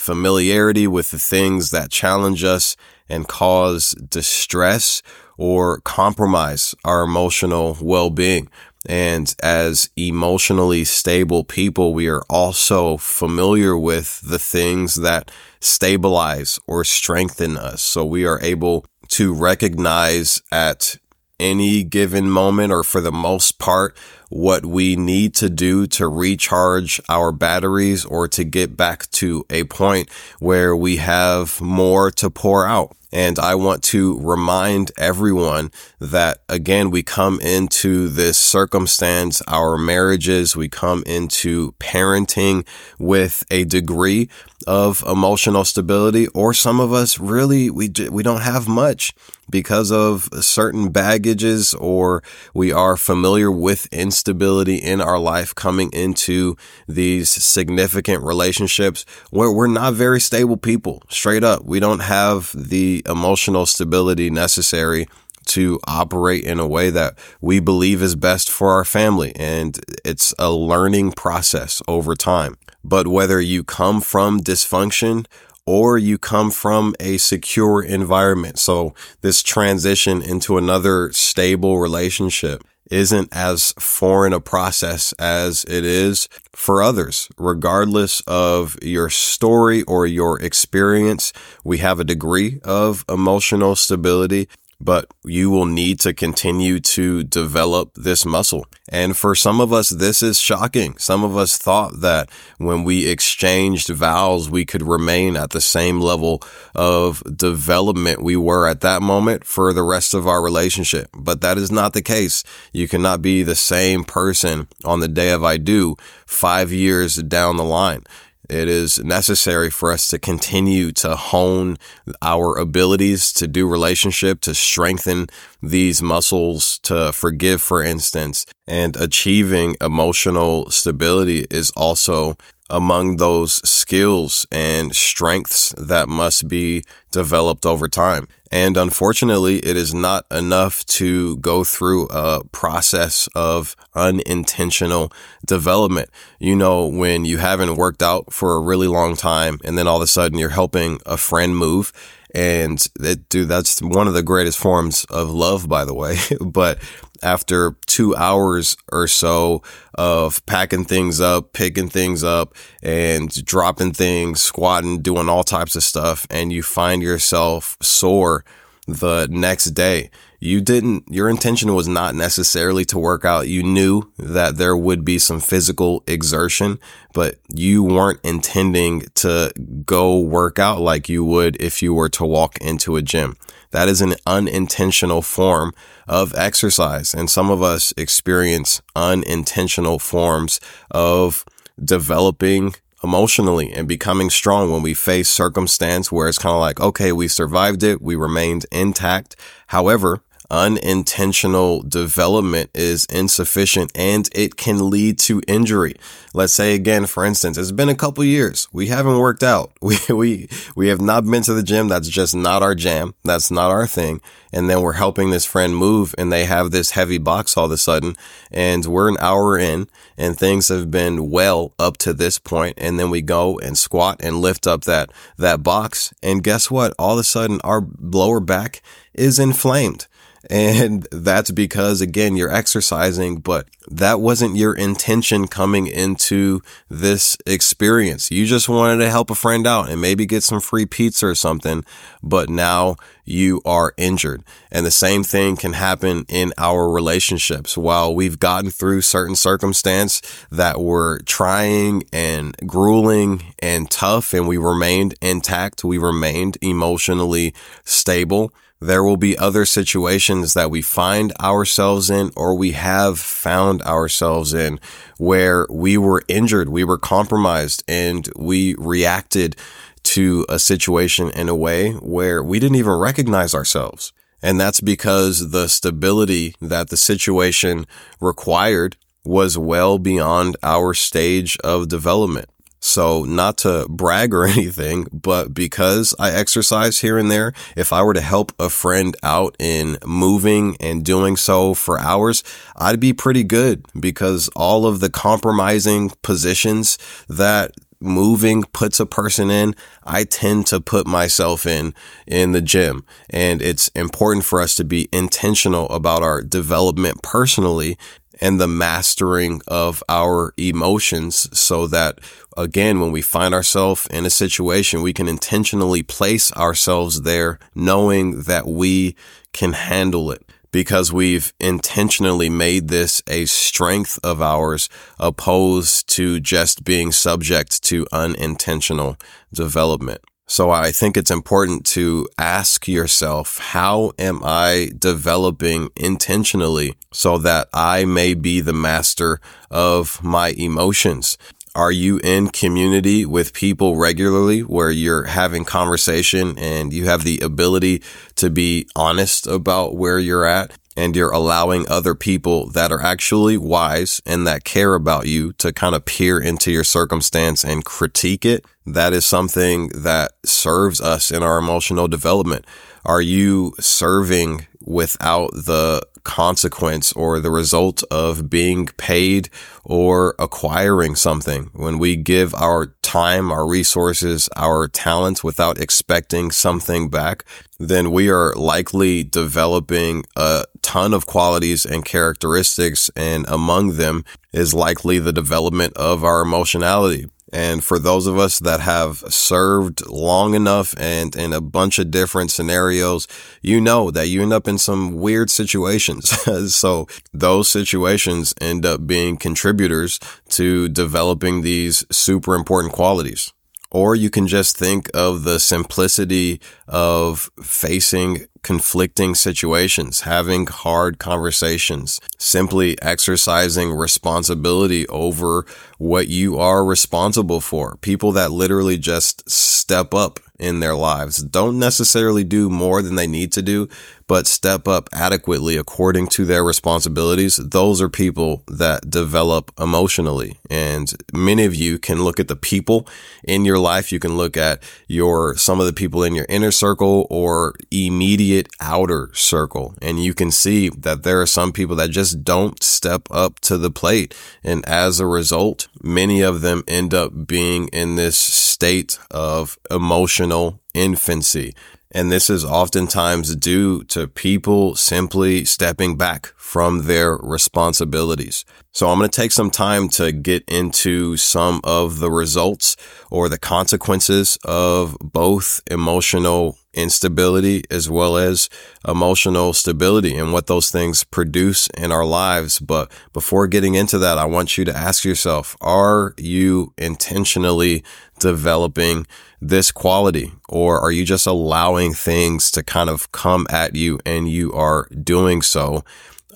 familiarity 0.00 0.86
with 0.86 1.10
the 1.10 1.18
things 1.18 1.70
that 1.70 1.90
challenge 1.90 2.42
us 2.42 2.74
and 3.08 3.28
cause 3.28 3.90
distress 3.92 5.02
or 5.36 5.80
compromise 5.82 6.74
our 6.84 7.02
emotional 7.02 7.76
well-being. 7.82 8.48
And 8.86 9.34
as 9.42 9.90
emotionally 9.96 10.84
stable 10.84 11.44
people, 11.44 11.92
we 11.92 12.08
are 12.08 12.22
also 12.30 12.96
familiar 12.96 13.76
with 13.76 14.22
the 14.22 14.38
things 14.38 14.94
that 14.94 15.30
stabilize 15.60 16.58
or 16.66 16.82
strengthen 16.82 17.58
us. 17.58 17.82
So 17.82 18.02
we 18.06 18.24
are 18.24 18.40
able 18.40 18.86
to 19.08 19.34
recognize 19.34 20.40
at 20.50 20.96
any 21.38 21.84
given 21.84 22.30
moment 22.30 22.72
or 22.72 22.82
for 22.82 23.02
the 23.02 23.12
most 23.12 23.58
part 23.58 23.94
what 24.30 24.64
we 24.64 24.96
need 24.96 25.34
to 25.34 25.50
do 25.50 25.86
to 25.88 26.08
recharge 26.08 27.00
our 27.08 27.32
batteries 27.32 28.04
or 28.04 28.28
to 28.28 28.44
get 28.44 28.76
back 28.76 29.10
to 29.10 29.44
a 29.50 29.64
point 29.64 30.08
where 30.38 30.74
we 30.74 30.96
have 30.96 31.60
more 31.60 32.10
to 32.12 32.30
pour 32.30 32.64
out. 32.64 32.96
And 33.12 33.40
I 33.40 33.56
want 33.56 33.82
to 33.84 34.20
remind 34.20 34.92
everyone 34.96 35.72
that 35.98 36.42
again, 36.48 36.90
we 36.90 37.02
come 37.02 37.40
into 37.40 38.08
this 38.08 38.38
circumstance, 38.38 39.42
our 39.48 39.76
marriages, 39.76 40.56
we 40.56 40.68
come 40.68 41.02
into 41.06 41.72
parenting 41.80 42.64
with 43.00 43.42
a 43.50 43.64
degree 43.64 44.28
of 44.66 45.02
emotional 45.08 45.64
stability, 45.64 46.28
or 46.28 46.54
some 46.54 46.78
of 46.78 46.92
us 46.92 47.18
really, 47.18 47.68
we, 47.68 47.90
we 48.10 48.22
don't 48.22 48.42
have 48.42 48.68
much 48.68 49.12
because 49.50 49.90
of 49.90 50.28
certain 50.40 50.90
baggages 50.90 51.74
or 51.74 52.22
we 52.54 52.70
are 52.70 52.96
familiar 52.96 53.50
with 53.50 53.88
instability 54.20 54.76
in 54.76 55.00
our 55.00 55.18
life 55.18 55.54
coming 55.54 55.90
into 55.94 56.54
these 56.86 57.30
significant 57.30 58.22
relationships 58.22 59.06
where 59.30 59.50
we're 59.50 59.66
not 59.66 59.94
very 59.94 60.20
stable 60.20 60.58
people. 60.58 61.02
Straight 61.08 61.42
up. 61.42 61.64
We 61.64 61.80
don't 61.80 62.00
have 62.00 62.52
the 62.54 63.02
emotional 63.08 63.64
stability 63.64 64.28
necessary 64.28 65.06
to 65.46 65.80
operate 65.86 66.44
in 66.44 66.60
a 66.60 66.68
way 66.68 66.90
that 66.90 67.18
we 67.40 67.60
believe 67.60 68.02
is 68.02 68.14
best 68.14 68.50
for 68.50 68.72
our 68.72 68.84
family. 68.84 69.32
And 69.36 69.80
it's 70.04 70.34
a 70.38 70.50
learning 70.50 71.12
process 71.12 71.80
over 71.88 72.14
time. 72.14 72.58
But 72.84 73.06
whether 73.06 73.40
you 73.40 73.64
come 73.64 74.02
from 74.02 74.40
dysfunction 74.40 75.24
or 75.64 75.96
you 75.96 76.18
come 76.18 76.50
from 76.50 76.94
a 77.00 77.16
secure 77.16 77.82
environment. 77.82 78.58
So 78.58 78.94
this 79.22 79.42
transition 79.42 80.20
into 80.20 80.58
another 80.58 81.10
stable 81.12 81.78
relationship 81.78 82.62
isn't 82.90 83.28
as 83.32 83.72
foreign 83.78 84.32
a 84.32 84.40
process 84.40 85.12
as 85.14 85.64
it 85.64 85.84
is 85.84 86.28
for 86.52 86.82
others. 86.82 87.28
Regardless 87.38 88.20
of 88.26 88.76
your 88.82 89.08
story 89.08 89.82
or 89.82 90.06
your 90.06 90.40
experience, 90.42 91.32
we 91.64 91.78
have 91.78 92.00
a 92.00 92.04
degree 92.04 92.60
of 92.64 93.04
emotional 93.08 93.76
stability 93.76 94.48
but 94.80 95.06
you 95.24 95.50
will 95.50 95.66
need 95.66 96.00
to 96.00 96.14
continue 96.14 96.80
to 96.80 97.22
develop 97.22 97.92
this 97.94 98.24
muscle. 98.24 98.66
And 98.88 99.16
for 99.16 99.34
some 99.34 99.60
of 99.60 99.72
us, 99.72 99.90
this 99.90 100.22
is 100.22 100.40
shocking. 100.40 100.96
Some 100.96 101.22
of 101.22 101.36
us 101.36 101.58
thought 101.58 102.00
that 102.00 102.30
when 102.58 102.82
we 102.84 103.06
exchanged 103.06 103.88
vows, 103.88 104.50
we 104.50 104.64
could 104.64 104.82
remain 104.82 105.36
at 105.36 105.50
the 105.50 105.60
same 105.60 106.00
level 106.00 106.42
of 106.74 107.22
development 107.36 108.22
we 108.22 108.36
were 108.36 108.66
at 108.66 108.80
that 108.80 109.02
moment 109.02 109.44
for 109.44 109.72
the 109.72 109.82
rest 109.82 110.14
of 110.14 110.26
our 110.26 110.42
relationship. 110.42 111.08
But 111.14 111.42
that 111.42 111.58
is 111.58 111.70
not 111.70 111.92
the 111.92 112.02
case. 112.02 112.42
You 112.72 112.88
cannot 112.88 113.22
be 113.22 113.42
the 113.42 113.54
same 113.54 114.04
person 114.04 114.66
on 114.84 115.00
the 115.00 115.08
day 115.08 115.30
of 115.30 115.44
I 115.44 115.58
do 115.58 115.96
five 116.26 116.72
years 116.72 117.16
down 117.16 117.56
the 117.56 117.64
line. 117.64 118.04
It 118.50 118.68
is 118.68 118.98
necessary 118.98 119.70
for 119.70 119.92
us 119.92 120.08
to 120.08 120.18
continue 120.18 120.90
to 120.92 121.14
hone 121.14 121.76
our 122.20 122.58
abilities 122.58 123.32
to 123.34 123.46
do 123.46 123.68
relationship, 123.68 124.40
to 124.40 124.54
strengthen 124.56 125.28
these 125.62 126.02
muscles, 126.02 126.80
to 126.80 127.12
forgive, 127.12 127.62
for 127.62 127.80
instance, 127.80 128.44
and 128.66 128.96
achieving 128.96 129.76
emotional 129.80 130.68
stability 130.70 131.46
is 131.48 131.70
also 131.76 132.36
among 132.68 133.18
those 133.18 133.54
skills 133.68 134.46
and 134.50 134.96
strengths 134.96 135.72
that 135.78 136.08
must 136.08 136.48
be 136.48 136.82
developed 137.12 137.64
over 137.64 137.88
time. 137.88 138.26
And 138.50 138.76
unfortunately, 138.76 139.58
it 139.58 139.76
is 139.76 139.94
not 139.94 140.26
enough 140.30 140.84
to 140.86 141.36
go 141.36 141.62
through 141.62 142.08
a 142.08 142.42
process 142.50 143.28
of 143.34 143.76
unintentional 143.94 145.12
development. 145.46 146.10
You 146.40 146.56
know, 146.56 146.86
when 146.86 147.24
you 147.24 147.38
haven't 147.38 147.76
worked 147.76 148.02
out 148.02 148.32
for 148.32 148.54
a 148.54 148.60
really 148.60 148.88
long 148.88 149.14
time 149.14 149.58
and 149.64 149.78
then 149.78 149.86
all 149.86 149.96
of 149.96 150.02
a 150.02 150.08
sudden 150.08 150.38
you're 150.38 150.48
helping 150.48 151.00
a 151.06 151.16
friend 151.16 151.56
move 151.56 151.92
and 152.34 152.84
it, 153.00 153.28
dude, 153.28 153.48
that's 153.48 153.80
one 153.80 154.06
of 154.06 154.14
the 154.14 154.22
greatest 154.22 154.58
forms 154.58 155.04
of 155.06 155.30
love, 155.30 155.68
by 155.68 155.84
the 155.84 155.94
way. 155.94 156.16
but 156.40 156.78
after 157.22 157.76
two 158.00 158.16
hours 158.16 158.78
or 158.90 159.06
so 159.06 159.62
of 159.92 160.44
packing 160.46 160.86
things 160.86 161.20
up, 161.20 161.52
picking 161.52 161.90
things 161.90 162.24
up, 162.24 162.54
and 162.82 163.44
dropping 163.44 163.92
things, 163.92 164.40
squatting, 164.40 165.02
doing 165.02 165.28
all 165.28 165.44
types 165.44 165.76
of 165.76 165.82
stuff, 165.82 166.26
and 166.30 166.50
you 166.50 166.62
find 166.62 167.02
yourself 167.02 167.76
sore 167.82 168.42
the 168.88 169.28
next 169.30 169.66
day. 169.72 170.10
You 170.38 170.62
didn't, 170.62 171.04
your 171.10 171.28
intention 171.28 171.74
was 171.74 171.86
not 171.86 172.14
necessarily 172.14 172.86
to 172.86 172.98
work 172.98 173.26
out. 173.26 173.48
You 173.48 173.62
knew 173.62 174.10
that 174.18 174.56
there 174.56 174.74
would 174.74 175.04
be 175.04 175.18
some 175.18 175.38
physical 175.38 176.02
exertion, 176.06 176.78
but 177.12 177.34
you 177.54 177.82
weren't 177.82 178.20
intending 178.24 179.02
to 179.16 179.52
go 179.84 180.18
work 180.18 180.58
out 180.58 180.80
like 180.80 181.10
you 181.10 181.22
would 181.26 181.60
if 181.60 181.82
you 181.82 181.92
were 181.92 182.08
to 182.08 182.24
walk 182.24 182.56
into 182.62 182.96
a 182.96 183.02
gym. 183.02 183.36
That 183.72 183.88
is 183.88 184.00
an 184.00 184.16
unintentional 184.26 185.22
form 185.22 185.72
of 186.08 186.34
exercise. 186.34 187.14
And 187.14 187.30
some 187.30 187.50
of 187.50 187.62
us 187.62 187.94
experience 187.96 188.82
unintentional 188.96 189.98
forms 189.98 190.60
of 190.90 191.44
developing 191.82 192.74
emotionally 193.02 193.72
and 193.72 193.88
becoming 193.88 194.28
strong 194.28 194.70
when 194.70 194.82
we 194.82 194.92
face 194.92 195.28
circumstance 195.28 196.12
where 196.12 196.28
it's 196.28 196.38
kind 196.38 196.54
of 196.54 196.60
like, 196.60 196.80
okay, 196.80 197.12
we 197.12 197.28
survived 197.28 197.82
it. 197.82 198.02
We 198.02 198.16
remained 198.16 198.66
intact. 198.70 199.36
However, 199.68 200.20
unintentional 200.50 201.82
development 201.82 202.70
is 202.74 203.04
insufficient 203.06 203.92
and 203.94 204.28
it 204.34 204.56
can 204.56 204.90
lead 204.90 205.18
to 205.18 205.40
injury. 205.46 205.94
Let's 206.32 206.52
say 206.52 206.74
again, 206.74 207.06
for 207.06 207.24
instance, 207.24 207.56
it's 207.56 207.72
been 207.72 207.88
a 207.88 207.94
couple 207.94 208.22
years. 208.24 208.68
We 208.72 208.88
haven't 208.88 209.18
worked 209.18 209.42
out. 209.42 209.72
We, 209.90 209.96
we, 210.08 210.48
we 210.76 210.88
have 210.88 211.00
not 211.00 211.26
been 211.26 211.42
to 211.42 211.54
the 211.54 211.64
gym. 211.64 211.88
That's 211.88 212.08
just 212.08 212.34
not 212.34 212.62
our 212.62 212.76
jam. 212.76 213.14
That's 213.24 213.50
not 213.50 213.72
our 213.72 213.88
thing. 213.88 214.20
And 214.52 214.70
then 214.70 214.82
we're 214.82 214.92
helping 214.92 215.30
this 215.30 215.44
friend 215.44 215.74
move 215.74 216.14
and 216.16 216.32
they 216.32 216.44
have 216.44 216.70
this 216.70 216.90
heavy 216.90 217.18
box 217.18 217.56
all 217.56 217.64
of 217.64 217.72
a 217.72 217.76
sudden 217.76 218.14
and 218.52 218.84
we're 218.86 219.08
an 219.08 219.16
hour 219.18 219.58
in 219.58 219.88
and 220.16 220.38
things 220.38 220.68
have 220.68 220.90
been 220.90 221.30
well 221.30 221.72
up 221.78 221.96
to 221.98 222.12
this 222.12 222.38
point. 222.38 222.74
And 222.78 223.00
then 223.00 223.10
we 223.10 223.20
go 223.20 223.58
and 223.58 223.76
squat 223.76 224.20
and 224.22 224.40
lift 224.40 224.66
up 224.66 224.84
that, 224.84 225.10
that 225.38 225.64
box. 225.64 226.14
And 226.22 226.44
guess 226.44 226.70
what? 226.70 226.94
All 226.96 227.14
of 227.14 227.20
a 227.20 227.24
sudden 227.24 227.60
our 227.64 227.84
lower 227.98 228.38
back 228.38 228.80
is 229.12 229.40
inflamed. 229.40 230.06
And 230.48 231.06
that's 231.12 231.50
because 231.50 232.00
again, 232.00 232.34
you're 232.34 232.52
exercising, 232.52 233.38
but 233.38 233.68
that 233.90 234.20
wasn't 234.20 234.56
your 234.56 234.74
intention 234.74 235.48
coming 235.48 235.86
into 235.86 236.62
this 236.88 237.36
experience. 237.44 238.30
You 238.30 238.46
just 238.46 238.68
wanted 238.68 239.04
to 239.04 239.10
help 239.10 239.30
a 239.30 239.34
friend 239.34 239.66
out 239.66 239.90
and 239.90 240.00
maybe 240.00 240.24
get 240.24 240.42
some 240.42 240.60
free 240.60 240.86
pizza 240.86 241.26
or 241.26 241.34
something, 241.34 241.84
but 242.22 242.48
now 242.48 242.96
you 243.24 243.60
are 243.64 243.92
injured. 243.96 244.42
And 244.70 244.86
the 244.86 244.90
same 244.90 245.24
thing 245.24 245.56
can 245.56 245.74
happen 245.74 246.24
in 246.28 246.52
our 246.56 246.88
relationships. 246.88 247.76
While 247.76 248.14
we've 248.14 248.38
gotten 248.38 248.70
through 248.70 249.02
certain 249.02 249.36
circumstance 249.36 250.22
that 250.50 250.80
were 250.80 251.20
trying 251.26 252.04
and 252.12 252.56
grueling 252.66 253.54
and 253.60 253.90
tough 253.90 254.32
and 254.32 254.48
we 254.48 254.56
remained 254.56 255.14
intact, 255.20 255.84
we 255.84 255.98
remained 255.98 256.56
emotionally 256.62 257.54
stable 257.84 258.52
there 258.80 259.04
will 259.04 259.16
be 259.18 259.36
other 259.36 259.64
situations 259.64 260.54
that 260.54 260.70
we 260.70 260.80
find 260.80 261.32
ourselves 261.40 262.08
in 262.08 262.30
or 262.34 262.54
we 262.54 262.72
have 262.72 263.18
found 263.18 263.82
ourselves 263.82 264.54
in 264.54 264.80
where 265.18 265.66
we 265.70 265.98
were 265.98 266.22
injured, 266.28 266.70
we 266.70 266.84
were 266.84 266.98
compromised, 266.98 267.84
and 267.86 268.28
we 268.36 268.74
reacted 268.78 269.54
to 270.02 270.46
a 270.48 270.58
situation 270.58 271.30
in 271.30 271.48
a 271.48 271.54
way 271.54 271.92
where 271.92 272.42
we 272.42 272.58
didn't 272.58 272.76
even 272.76 272.92
recognize 272.92 273.54
ourselves. 273.54 274.12
And 274.42 274.58
that's 274.58 274.80
because 274.80 275.50
the 275.50 275.68
stability 275.68 276.54
that 276.62 276.88
the 276.88 276.96
situation 276.96 277.86
required 278.18 278.96
was 279.24 279.58
well 279.58 279.98
beyond 279.98 280.56
our 280.62 280.94
stage 280.94 281.58
of 281.58 281.88
development. 281.88 282.48
So 282.80 283.24
not 283.24 283.58
to 283.58 283.86
brag 283.88 284.34
or 284.34 284.44
anything, 284.46 285.06
but 285.12 285.54
because 285.54 286.14
I 286.18 286.32
exercise 286.32 287.00
here 287.00 287.18
and 287.18 287.30
there, 287.30 287.52
if 287.76 287.92
I 287.92 288.02
were 288.02 288.14
to 288.14 288.20
help 288.20 288.52
a 288.58 288.68
friend 288.68 289.16
out 289.22 289.54
in 289.58 289.98
moving 290.04 290.76
and 290.80 291.04
doing 291.04 291.36
so 291.36 291.74
for 291.74 292.00
hours, 292.00 292.42
I'd 292.76 293.00
be 293.00 293.12
pretty 293.12 293.44
good 293.44 293.84
because 293.98 294.48
all 294.56 294.86
of 294.86 295.00
the 295.00 295.10
compromising 295.10 296.10
positions 296.22 296.98
that 297.28 297.72
moving 298.00 298.64
puts 298.64 298.98
a 298.98 299.06
person 299.06 299.50
in, 299.50 299.74
I 300.04 300.24
tend 300.24 300.66
to 300.68 300.80
put 300.80 301.06
myself 301.06 301.66
in 301.66 301.94
in 302.26 302.52
the 302.52 302.62
gym. 302.62 303.04
And 303.28 303.60
it's 303.60 303.88
important 303.88 304.44
for 304.44 304.60
us 304.60 304.74
to 304.76 304.84
be 304.84 305.08
intentional 305.12 305.88
about 305.90 306.22
our 306.22 306.42
development 306.42 307.22
personally 307.22 307.98
and 308.40 308.60
the 308.60 308.68
mastering 308.68 309.60
of 309.68 310.02
our 310.08 310.52
emotions 310.56 311.48
so 311.58 311.86
that 311.86 312.18
again, 312.56 313.00
when 313.00 313.12
we 313.12 313.22
find 313.22 313.54
ourselves 313.54 314.06
in 314.10 314.26
a 314.26 314.30
situation, 314.30 315.02
we 315.02 315.12
can 315.12 315.28
intentionally 315.28 316.02
place 316.02 316.52
ourselves 316.52 317.22
there 317.22 317.58
knowing 317.74 318.42
that 318.42 318.66
we 318.66 319.14
can 319.52 319.72
handle 319.72 320.30
it 320.30 320.44
because 320.72 321.12
we've 321.12 321.52
intentionally 321.58 322.48
made 322.48 322.88
this 322.88 323.22
a 323.26 323.44
strength 323.46 324.18
of 324.22 324.40
ours 324.40 324.88
opposed 325.18 326.08
to 326.08 326.38
just 326.40 326.84
being 326.84 327.10
subject 327.10 327.82
to 327.82 328.06
unintentional 328.12 329.16
development. 329.52 330.20
So 330.46 330.70
I 330.70 330.90
think 330.90 331.16
it's 331.16 331.30
important 331.30 331.86
to 331.86 332.28
ask 332.38 332.88
yourself, 332.88 333.58
how 333.58 334.12
am 334.18 334.42
I 334.44 334.90
developing 334.98 335.90
intentionally 335.96 336.96
so 337.12 337.38
that 337.38 337.68
I 337.72 338.04
may 338.04 338.34
be 338.34 338.60
the 338.60 338.72
master 338.72 339.40
of 339.70 340.22
my 340.22 340.48
emotions? 340.50 341.36
Are 341.74 341.92
you 341.92 342.18
in 342.18 342.48
community 342.48 343.24
with 343.24 343.52
people 343.52 343.96
regularly 343.96 344.60
where 344.60 344.90
you're 344.90 345.24
having 345.24 345.64
conversation 345.64 346.58
and 346.58 346.92
you 346.92 347.04
have 347.04 347.22
the 347.22 347.38
ability 347.40 348.02
to 348.36 348.50
be 348.50 348.88
honest 348.96 349.46
about 349.46 349.96
where 349.96 350.18
you're 350.18 350.44
at? 350.44 350.72
And 350.96 351.14
you're 351.14 351.30
allowing 351.30 351.88
other 351.88 352.16
people 352.16 352.68
that 352.70 352.90
are 352.90 353.00
actually 353.00 353.56
wise 353.56 354.20
and 354.26 354.46
that 354.46 354.64
care 354.64 354.94
about 354.94 355.28
you 355.28 355.52
to 355.54 355.72
kind 355.72 355.94
of 355.94 356.04
peer 356.04 356.38
into 356.38 356.72
your 356.72 356.84
circumstance 356.84 357.64
and 357.64 357.84
critique 357.84 358.44
it. 358.44 358.66
That 358.84 359.12
is 359.12 359.24
something 359.24 359.88
that 359.94 360.32
serves 360.44 361.00
us 361.00 361.30
in 361.30 361.42
our 361.42 361.58
emotional 361.58 362.08
development. 362.08 362.66
Are 363.04 363.22
you 363.22 363.72
serving 363.78 364.66
without 364.84 365.50
the 365.52 366.02
consequence 366.24 367.12
or 367.12 367.40
the 367.40 367.50
result 367.50 368.02
of 368.10 368.50
being 368.50 368.86
paid 368.86 369.48
or 369.84 370.34
acquiring 370.38 371.14
something. 371.14 371.70
When 371.72 371.98
we 371.98 372.16
give 372.16 372.54
our 372.54 372.94
time, 373.02 373.50
our 373.50 373.66
resources, 373.66 374.48
our 374.56 374.88
talents 374.88 375.42
without 375.42 375.78
expecting 375.78 376.50
something 376.50 377.08
back, 377.08 377.44
then 377.78 378.10
we 378.10 378.30
are 378.30 378.52
likely 378.54 379.24
developing 379.24 380.24
a 380.36 380.64
ton 380.82 381.14
of 381.14 381.26
qualities 381.26 381.86
and 381.86 382.04
characteristics. 382.04 383.10
And 383.16 383.46
among 383.48 383.96
them 383.96 384.24
is 384.52 384.74
likely 384.74 385.18
the 385.18 385.32
development 385.32 385.96
of 385.96 386.22
our 386.24 386.42
emotionality. 386.42 387.26
And 387.52 387.82
for 387.82 387.98
those 387.98 388.26
of 388.26 388.38
us 388.38 388.58
that 388.60 388.80
have 388.80 389.18
served 389.28 390.06
long 390.06 390.54
enough 390.54 390.94
and 390.98 391.34
in 391.34 391.52
a 391.52 391.60
bunch 391.60 391.98
of 391.98 392.10
different 392.10 392.50
scenarios, 392.50 393.26
you 393.62 393.80
know 393.80 394.10
that 394.10 394.28
you 394.28 394.42
end 394.42 394.52
up 394.52 394.68
in 394.68 394.78
some 394.78 395.14
weird 395.16 395.50
situations. 395.50 396.30
so 396.74 397.06
those 397.32 397.68
situations 397.68 398.54
end 398.60 398.86
up 398.86 399.06
being 399.06 399.36
contributors 399.36 400.18
to 400.50 400.88
developing 400.88 401.62
these 401.62 402.04
super 402.10 402.54
important 402.54 402.92
qualities. 402.92 403.52
Or 403.90 404.14
you 404.14 404.30
can 404.30 404.46
just 404.46 404.76
think 404.76 405.10
of 405.14 405.42
the 405.42 405.58
simplicity 405.58 406.60
of 406.86 407.50
facing 407.62 408.46
conflicting 408.62 409.34
situations, 409.34 410.20
having 410.20 410.66
hard 410.66 411.18
conversations, 411.18 412.20
simply 412.38 413.00
exercising 413.02 413.92
responsibility 413.92 415.06
over 415.08 415.64
what 415.98 416.28
you 416.28 416.58
are 416.58 416.84
responsible 416.84 417.60
for. 417.60 417.96
People 417.96 418.32
that 418.32 418.52
literally 418.52 418.98
just 418.98 419.48
step 419.50 420.14
up 420.14 420.38
in 420.58 420.80
their 420.80 420.94
lives 420.94 421.42
don't 421.42 421.78
necessarily 421.78 422.44
do 422.44 422.68
more 422.68 423.00
than 423.00 423.14
they 423.14 423.26
need 423.26 423.50
to 423.52 423.62
do, 423.62 423.88
but 424.30 424.46
step 424.46 424.86
up 424.86 425.08
adequately 425.12 425.76
according 425.76 426.28
to 426.28 426.44
their 426.44 426.62
responsibilities. 426.62 427.56
Those 427.56 428.00
are 428.00 428.08
people 428.08 428.62
that 428.68 429.10
develop 429.10 429.72
emotionally. 429.76 430.56
And 430.70 431.12
many 431.34 431.64
of 431.64 431.74
you 431.74 431.98
can 431.98 432.22
look 432.22 432.38
at 432.38 432.46
the 432.46 432.54
people 432.54 433.08
in 433.42 433.64
your 433.64 433.80
life. 433.80 434.12
You 434.12 434.20
can 434.20 434.36
look 434.36 434.56
at 434.56 434.84
your, 435.08 435.56
some 435.56 435.80
of 435.80 435.86
the 435.86 435.92
people 435.92 436.22
in 436.22 436.36
your 436.36 436.46
inner 436.48 436.70
circle 436.70 437.26
or 437.28 437.74
immediate 437.90 438.68
outer 438.78 439.30
circle. 439.34 439.96
And 440.00 440.22
you 440.22 440.32
can 440.32 440.52
see 440.52 440.90
that 440.90 441.24
there 441.24 441.40
are 441.40 441.46
some 441.46 441.72
people 441.72 441.96
that 441.96 442.10
just 442.10 442.44
don't 442.44 442.80
step 442.84 443.26
up 443.32 443.58
to 443.62 443.78
the 443.78 443.90
plate. 443.90 444.32
And 444.62 444.86
as 444.86 445.18
a 445.18 445.26
result, 445.26 445.88
many 446.04 446.40
of 446.40 446.60
them 446.60 446.84
end 446.86 447.14
up 447.14 447.48
being 447.48 447.88
in 447.88 448.14
this 448.14 448.38
state 448.38 449.18
of 449.32 449.76
emotional 449.90 450.78
infancy. 450.94 451.74
And 452.12 452.30
this 452.32 452.50
is 452.50 452.64
oftentimes 452.64 453.54
due 453.54 454.02
to 454.04 454.26
people 454.26 454.96
simply 454.96 455.64
stepping 455.64 456.16
back 456.16 456.52
from 456.56 457.06
their 457.06 457.36
responsibilities. 457.36 458.64
So 458.92 459.08
I'm 459.08 459.18
going 459.18 459.30
to 459.30 459.40
take 459.40 459.52
some 459.52 459.70
time 459.70 460.08
to 460.10 460.32
get 460.32 460.64
into 460.68 461.36
some 461.36 461.80
of 461.84 462.18
the 462.18 462.30
results 462.30 462.96
or 463.30 463.48
the 463.48 463.58
consequences 463.58 464.58
of 464.64 465.16
both 465.20 465.80
emotional 465.88 466.76
instability 466.92 467.84
as 467.88 468.10
well 468.10 468.36
as 468.36 468.68
emotional 469.06 469.72
stability 469.72 470.36
and 470.36 470.52
what 470.52 470.66
those 470.66 470.90
things 470.90 471.22
produce 471.22 471.86
in 471.96 472.10
our 472.10 472.24
lives. 472.24 472.80
But 472.80 473.12
before 473.32 473.68
getting 473.68 473.94
into 473.94 474.18
that, 474.18 474.38
I 474.38 474.44
want 474.44 474.76
you 474.76 474.84
to 474.86 474.96
ask 474.96 475.24
yourself, 475.24 475.76
are 475.80 476.34
you 476.36 476.92
intentionally 476.98 478.02
developing 478.40 479.24
this 479.60 479.92
quality 479.92 480.52
or 480.68 480.98
are 480.98 481.12
you 481.12 481.24
just 481.24 481.46
allowing 481.46 482.12
things 482.12 482.72
to 482.72 482.82
kind 482.82 483.08
of 483.08 483.30
come 483.30 483.68
at 483.70 483.94
you 483.94 484.18
and 484.26 484.48
you 484.48 484.72
are 484.72 485.06
doing 485.22 485.62
so 485.62 486.04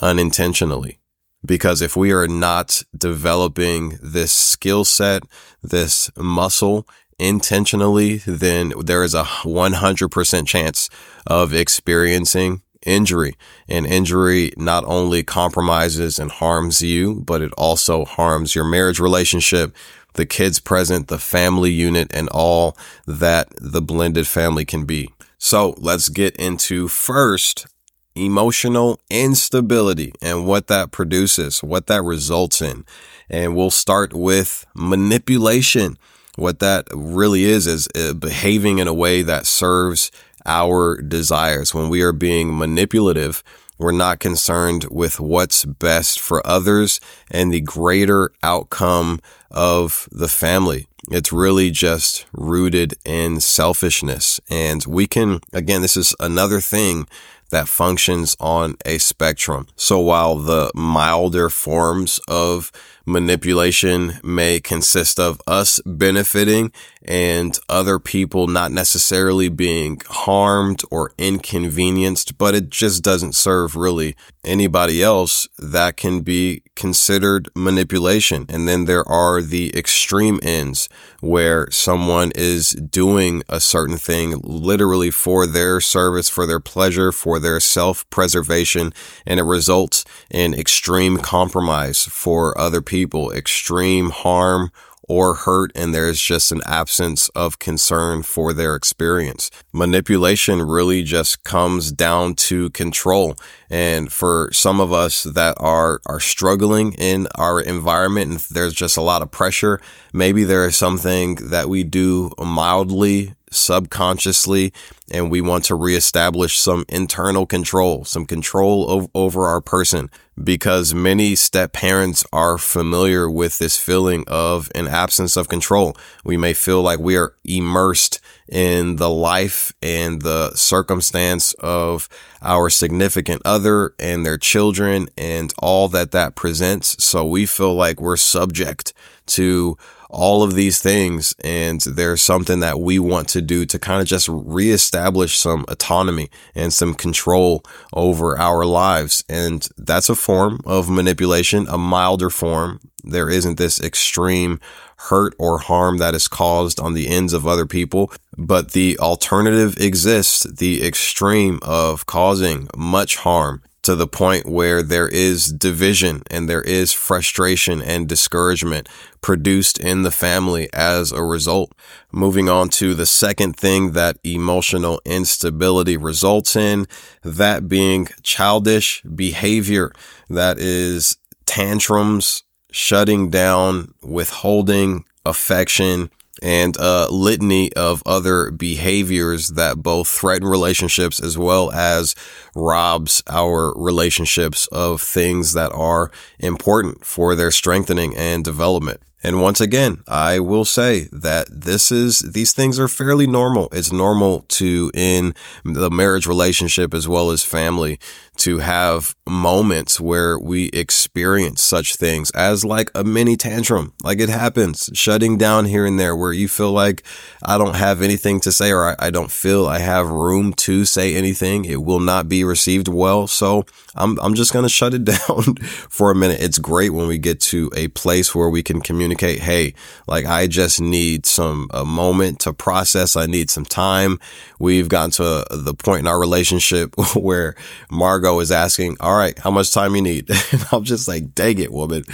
unintentionally? 0.01 0.99
Because 1.45 1.83
if 1.83 1.97
we 1.97 2.13
are 2.13 2.27
not 2.27 2.83
developing 2.97 3.99
this 4.03 4.33
skill 4.33 4.85
set, 4.85 5.23
this 5.63 6.11
muscle 6.17 6.87
intentionally, 7.19 8.17
then 8.27 8.73
there 8.81 9.05
is 9.05 9.15
a 9.15 9.25
100% 9.25 10.47
chance 10.47 10.91
of 11.27 11.55
experiencing 11.55 12.63
injury. 12.85 13.35
And 13.69 13.87
injury 13.87 14.53
not 14.57 14.85
only 14.85 15.23
compromises 15.23 16.19
and 16.19 16.31
harms 16.31 16.83
you, 16.83 17.23
but 17.27 17.43
it 17.43 17.53
also 17.57 18.05
harms 18.05 18.55
your 18.55 18.65
marriage 18.65 19.01
relationship, 19.01 19.75
the 20.15 20.27
kids 20.27 20.61
present, 20.61 21.09
the 21.09 21.19
family 21.19 21.73
unit, 21.73 22.13
and 22.15 22.29
all 22.31 22.77
that 23.07 23.49
the 23.61 23.83
blended 23.83 24.27
family 24.27 24.65
can 24.65 24.85
be. 24.85 25.11
So 25.39 25.75
let's 25.79 26.09
get 26.09 26.37
into 26.37 26.89
first 26.89 27.67
emotional 28.15 29.01
instability 29.11 30.13
and 30.23 30.47
what 30.47 30.67
that 30.69 30.91
produces, 30.91 31.63
what 31.63 31.87
that 31.87 32.03
results 32.03 32.63
in. 32.63 32.85
And 33.29 33.57
we'll 33.57 33.71
start 33.71 34.13
with 34.13 34.67
manipulation. 34.75 35.99
What 36.37 36.59
that 36.59 36.87
really 36.93 37.45
is, 37.45 37.67
is 37.67 37.89
uh, 37.95 38.13
behaving 38.13 38.79
in 38.79 38.89
a 38.89 38.95
way 38.95 39.23
that 39.23 39.47
serves 39.47 40.11
our 40.47 41.01
desires. 41.01 41.75
When 41.75 41.89
we 41.89 42.03
are 42.03 42.13
being 42.13 42.57
manipulative, 42.57 43.43
we're 43.79 43.93
not 43.93 44.21
concerned 44.21 44.87
with 44.91 45.19
what's 45.19 45.65
best 45.65 46.21
for 46.21 46.47
others 46.47 47.01
and 47.31 47.53
the 47.53 47.61
greater 47.61 48.31
outcome 48.43 49.21
of 49.51 50.09
the 50.13 50.29
family. 50.29 50.87
It's 51.11 51.33
really 51.33 51.71
just 51.71 52.25
rooted 52.33 52.95
in 53.05 53.41
selfishness. 53.41 54.41
And 54.49 54.85
we 54.87 55.07
can, 55.07 55.41
again, 55.53 55.83
this 55.83 55.97
is 55.97 56.15
another 56.19 56.61
thing 56.61 57.07
that 57.51 57.69
functions 57.69 58.37
on 58.41 58.77
a 58.85 58.99
spectrum. 58.99 59.67
So 59.77 59.99
while 60.01 60.37
the 60.37 60.71
milder 60.75 61.49
forms 61.51 62.21
of 62.29 62.73
manipulation 63.07 64.15
may 64.23 64.61
consist 64.61 65.21
of 65.21 65.41
us 65.47 65.81
benefiting 65.85 66.73
and 67.05 67.59
other 67.69 67.99
people 67.99 68.47
not 68.47 68.73
necessarily 68.73 69.49
being 69.49 70.01
harmed 70.07 70.83
or 70.91 71.13
inconvenienced, 71.19 72.39
but 72.39 72.55
it 72.55 72.71
just 72.71 73.03
doesn't 73.03 73.35
serve 73.35 73.77
really 73.77 74.17
anybody 74.45 75.03
else 75.03 75.49
that 75.59 75.97
can 75.97 76.21
be 76.21 76.63
considered 76.77 77.49
manipulation. 77.55 78.47
And 78.49 78.67
then 78.67 78.85
there 78.87 79.07
are 79.09 79.43
the 79.43 79.77
extreme 79.77 80.41
ends 80.43 80.89
where 81.21 81.71
someone 81.71 82.33
is 82.35 82.71
doing 82.71 83.43
a 83.49 83.61
certain 83.61 83.97
thing 83.97 84.41
literally 84.43 85.11
for 85.11 85.47
their 85.47 85.81
service, 85.81 86.29
for 86.29 86.47
their 86.47 86.61
pleasure, 86.61 87.13
for 87.13 87.39
their 87.39 87.61
self 87.61 88.09
preservation, 88.11 88.93
and 89.27 89.41
it 89.41 89.45
results 89.45 90.05
in 90.31 90.55
extreme 90.55 91.19
compromise 91.19 92.05
for 92.05 92.59
other 92.59 92.81
people, 92.81 93.31
extreme 93.33 94.11
harm 94.11 94.71
or 95.09 95.35
hurt 95.35 95.73
and 95.75 95.95
there's 95.95 96.21
just 96.21 96.53
an 96.53 96.61
absence 96.67 97.29
of 97.31 97.59
concern 97.59 98.23
for 98.23 98.53
their 98.53 98.75
experience. 98.75 99.51
Manipulation 99.73 100.63
really 100.63 101.03
just 101.03 101.45
comes 101.45 101.93
down 101.93 102.35
to 102.35 102.71
control. 102.71 103.37
And 103.71 104.13
for 104.13 104.51
some 104.53 104.81
of 104.81 104.93
us 104.93 105.25
that 105.25 105.57
are, 105.59 106.01
are 106.07 106.21
struggling 106.21 106.93
in 106.95 107.27
our 107.35 107.61
environment 107.61 108.31
and 108.31 108.41
there's 108.51 108.75
just 108.75 108.97
a 108.97 109.03
lot 109.03 109.23
of 109.23 109.31
pressure, 109.31 109.81
maybe 110.13 110.45
there 110.45 110.67
is 110.67 110.77
something 110.77 111.37
that 111.37 111.69
we 111.69 111.85
do 111.85 112.31
mildly 112.39 113.35
subconsciously 113.55 114.73
and 115.11 115.31
we 115.31 115.41
want 115.41 115.65
to 115.65 115.75
reestablish 115.75 116.59
some 116.59 116.85
internal 116.89 117.47
control, 117.47 118.05
some 118.05 118.27
control 118.27 119.09
over 119.15 119.47
our 119.47 119.61
person 119.61 120.11
because 120.43 120.95
many 120.95 121.37
step 121.37 121.73
parents 121.73 122.25
are 122.33 122.59
familiar 122.59 123.31
with 123.31 123.59
this 123.59 123.79
feeling 123.79 124.25
of 124.27 124.71
an 124.75 124.89
absence 124.89 125.37
of 125.37 125.49
control. 125.49 125.97
We 126.25 126.37
may 126.37 126.55
feel 126.55 126.83
like 126.83 126.99
we 126.99 127.17
are 127.17 127.35
immersed 127.45 128.21
in 128.49 128.97
the 128.97 129.11
life 129.11 129.73
and 129.81 130.23
the 130.23 130.55
circumstance 130.55 131.53
of 131.55 132.09
our 132.43 132.69
significant 132.69 133.43
other 133.45 133.95
and 133.99 134.25
their 134.25 134.39
children 134.39 135.09
and 135.17 135.53
all 135.59 135.89
that 135.89 136.11
that 136.11 136.35
presents. 136.35 137.03
So 137.03 137.25
we 137.25 137.47
feel 137.47 137.75
like 137.75 138.01
we're 138.01 138.17
subject 138.17 138.93
to 139.27 139.77
all 140.15 140.43
of 140.43 140.55
these 140.55 140.81
things. 140.81 141.35
And 141.43 141.81
there's 141.81 142.23
something 142.23 142.61
that 142.61 142.81
we 142.81 142.99
want 142.99 143.29
to 143.31 143.43
do 143.43 143.67
to 143.67 143.79
kind 143.79 144.01
of 144.01 144.07
just 144.07 144.29
reestablish 144.31 145.37
some 145.37 145.65
autonomy 145.69 146.31
and 146.55 146.73
some 146.73 146.95
control 146.95 147.65
over 147.93 148.39
our 148.39 148.65
lives. 148.65 149.25
And 149.29 149.69
that's 149.77 150.09
a 150.09 150.15
form 150.15 150.61
of 150.65 150.89
manipulation, 150.89 151.67
a 151.69 151.77
milder 151.77 152.31
form. 152.31 152.81
There 153.03 153.29
isn't 153.29 153.59
this 153.59 153.81
extreme 153.81 154.61
hurt 154.97 155.35
or 155.39 155.59
harm 155.59 155.99
that 155.99 156.15
is 156.15 156.29
caused 156.29 156.81
on 156.81 156.95
the 156.95 157.09
ends 157.09 157.33
of 157.33 157.47
other 157.47 157.67
people. 157.67 158.13
But 158.39 158.71
the 158.71 158.99
alternative 158.99 159.77
exists, 159.79 160.45
the 160.45 160.87
extreme 160.87 161.59
of 161.63 162.07
causing 162.07 162.69
much 162.77 163.17
harm 163.17 163.63
to 163.85 163.95
the 163.95 164.07
point 164.07 164.47
where 164.47 164.83
there 164.83 165.09
is 165.09 165.53
division 165.53 166.23
and 166.31 166.49
there 166.49 166.63
is 166.63 166.93
frustration 166.93 167.83
and 167.83 168.09
discouragement 168.09 168.89
produced 169.21 169.79
in 169.79 170.03
the 170.03 170.11
family 170.11 170.69
as 170.73 171.13
a 171.13 171.23
result. 171.23 171.73
Moving 172.11 172.49
on 172.49 172.71
to 172.71 172.95
the 172.95 173.07
second 173.07 173.57
thing 173.57 173.93
that 173.93 174.19
emotional 174.25 175.01
instability 175.05 175.97
results 175.97 176.57
in, 176.57 176.87
that 177.23 177.69
being 177.69 178.09
childish 178.23 179.03
behavior 179.03 179.93
that 180.29 180.59
is 180.59 181.17
tantrums, 181.47 182.43
shutting 182.71 183.31
down, 183.31 183.95
withholding 184.03 185.05
affection, 185.27 186.11
and 186.43 186.77
a 186.79 187.09
litany 187.11 187.73
of 187.75 188.03
other 188.07 188.51
behaviors 188.51 189.49
that 189.49 189.83
both 189.83 190.09
threaten 190.09 190.47
relationships 190.47 191.21
as 191.21 191.39
well 191.39 191.71
as 191.73 192.15
robs 192.55 193.23
our 193.29 193.73
relationships 193.77 194.67
of 194.69 195.01
things 195.01 195.53
that 195.53 195.73
are 195.73 196.11
important 196.39 197.05
for 197.05 197.35
their 197.35 197.51
strengthening 197.51 198.17
and 198.17 198.45
development. 198.45 199.01
And 199.27 199.41
once 199.41 199.59
again, 199.59 200.03
I 200.07 200.39
will 200.39 200.67
say 200.67 201.09
that 201.11 201.47
this 201.51 201.91
is, 201.91 202.19
these 202.19 202.53
things 202.53 202.79
are 202.79 202.89
fairly 202.89 203.27
normal. 203.27 203.71
It's 203.73 203.91
normal 203.91 204.41
to, 204.49 204.91
in 204.93 205.35
the 205.65 205.91
marriage 205.91 206.27
relationship 206.27 206.93
as 206.93 207.09
well 207.09 207.31
as 207.31 207.43
family, 207.43 207.99
to 208.37 208.59
have 208.59 209.15
moments 209.27 210.01
where 210.01 210.39
we 210.39 210.67
experience 210.71 211.63
such 211.63 211.97
things 211.97 212.31
as 212.33 212.65
like 212.65 212.91
a 212.95 213.05
mini 213.05 213.37
tantrum. 213.37 213.93
Like 214.03 214.19
it 214.19 214.29
happens, 214.29 214.91
shutting 214.93 215.39
down 215.39 215.67
here 215.67 215.87
and 215.87 215.99
there 215.99 216.17
where 216.17 216.33
you 216.33 216.49
feel 216.49 216.73
like 216.73 217.03
I 217.43 217.57
don't 217.59 217.77
have 217.77 218.03
anything 218.03 218.41
to 218.41 218.53
say 218.53 218.71
or 218.73 218.91
I, 218.91 218.97
I 218.99 219.11
don't 219.11 219.31
feel 219.31 219.67
I 219.67 219.79
have 219.79 220.09
room 220.09 220.53
to 220.55 220.85
say 220.85 221.15
anything. 221.15 221.65
It 221.65 221.83
will 221.85 222.01
not 222.01 222.29
be 222.29 222.45
received 222.45 222.89
well. 222.89 223.27
So 223.27 223.65
I'm, 223.95 224.19
I'm 224.21 224.35
just 224.35 224.53
going 224.53 224.65
to 224.65 224.69
shut 224.69 224.95
it 224.95 225.05
down 225.05 225.57
for 225.89 226.11
a 226.11 226.15
minute. 226.15 226.41
It's 226.41 226.59
great 226.59 226.91
when 226.91 227.07
we 227.07 227.19
get 227.19 227.41
to 227.43 227.71
a 227.77 227.89
place 227.89 228.35
where 228.35 228.51
we 228.51 228.63
can 228.63 228.81
communicate. 228.81 229.41
Hey, 229.41 229.75
like 230.07 230.27
I 230.27 230.49
just 230.49 230.81
need 230.81 231.25
some, 231.25 231.69
a 231.73 231.85
moment 231.85 232.41
to 232.41 232.53
process. 232.53 233.17
I 233.17 233.27
need 233.27 233.49
some 233.49 233.65
time. 233.65 234.19
We've 234.59 234.89
gotten 234.89 235.11
to 235.13 235.45
the 235.51 235.75
point 235.75 236.01
in 236.01 236.07
our 236.07 236.19
relationship 236.19 236.95
where 237.15 237.55
Margaret 237.91 238.24
Margot 238.25 238.41
is 238.41 238.51
asking, 238.51 238.97
all 239.01 239.17
right, 239.17 239.39
how 239.39 239.51
much 239.51 239.71
time 239.71 239.95
you 239.95 240.01
need? 240.01 240.31
and 240.53 240.65
I'm 240.73 240.85
just 240.85 241.07
like, 241.07 241.35
dang 241.35 241.59
it, 241.59 241.71
woman. 241.71 242.05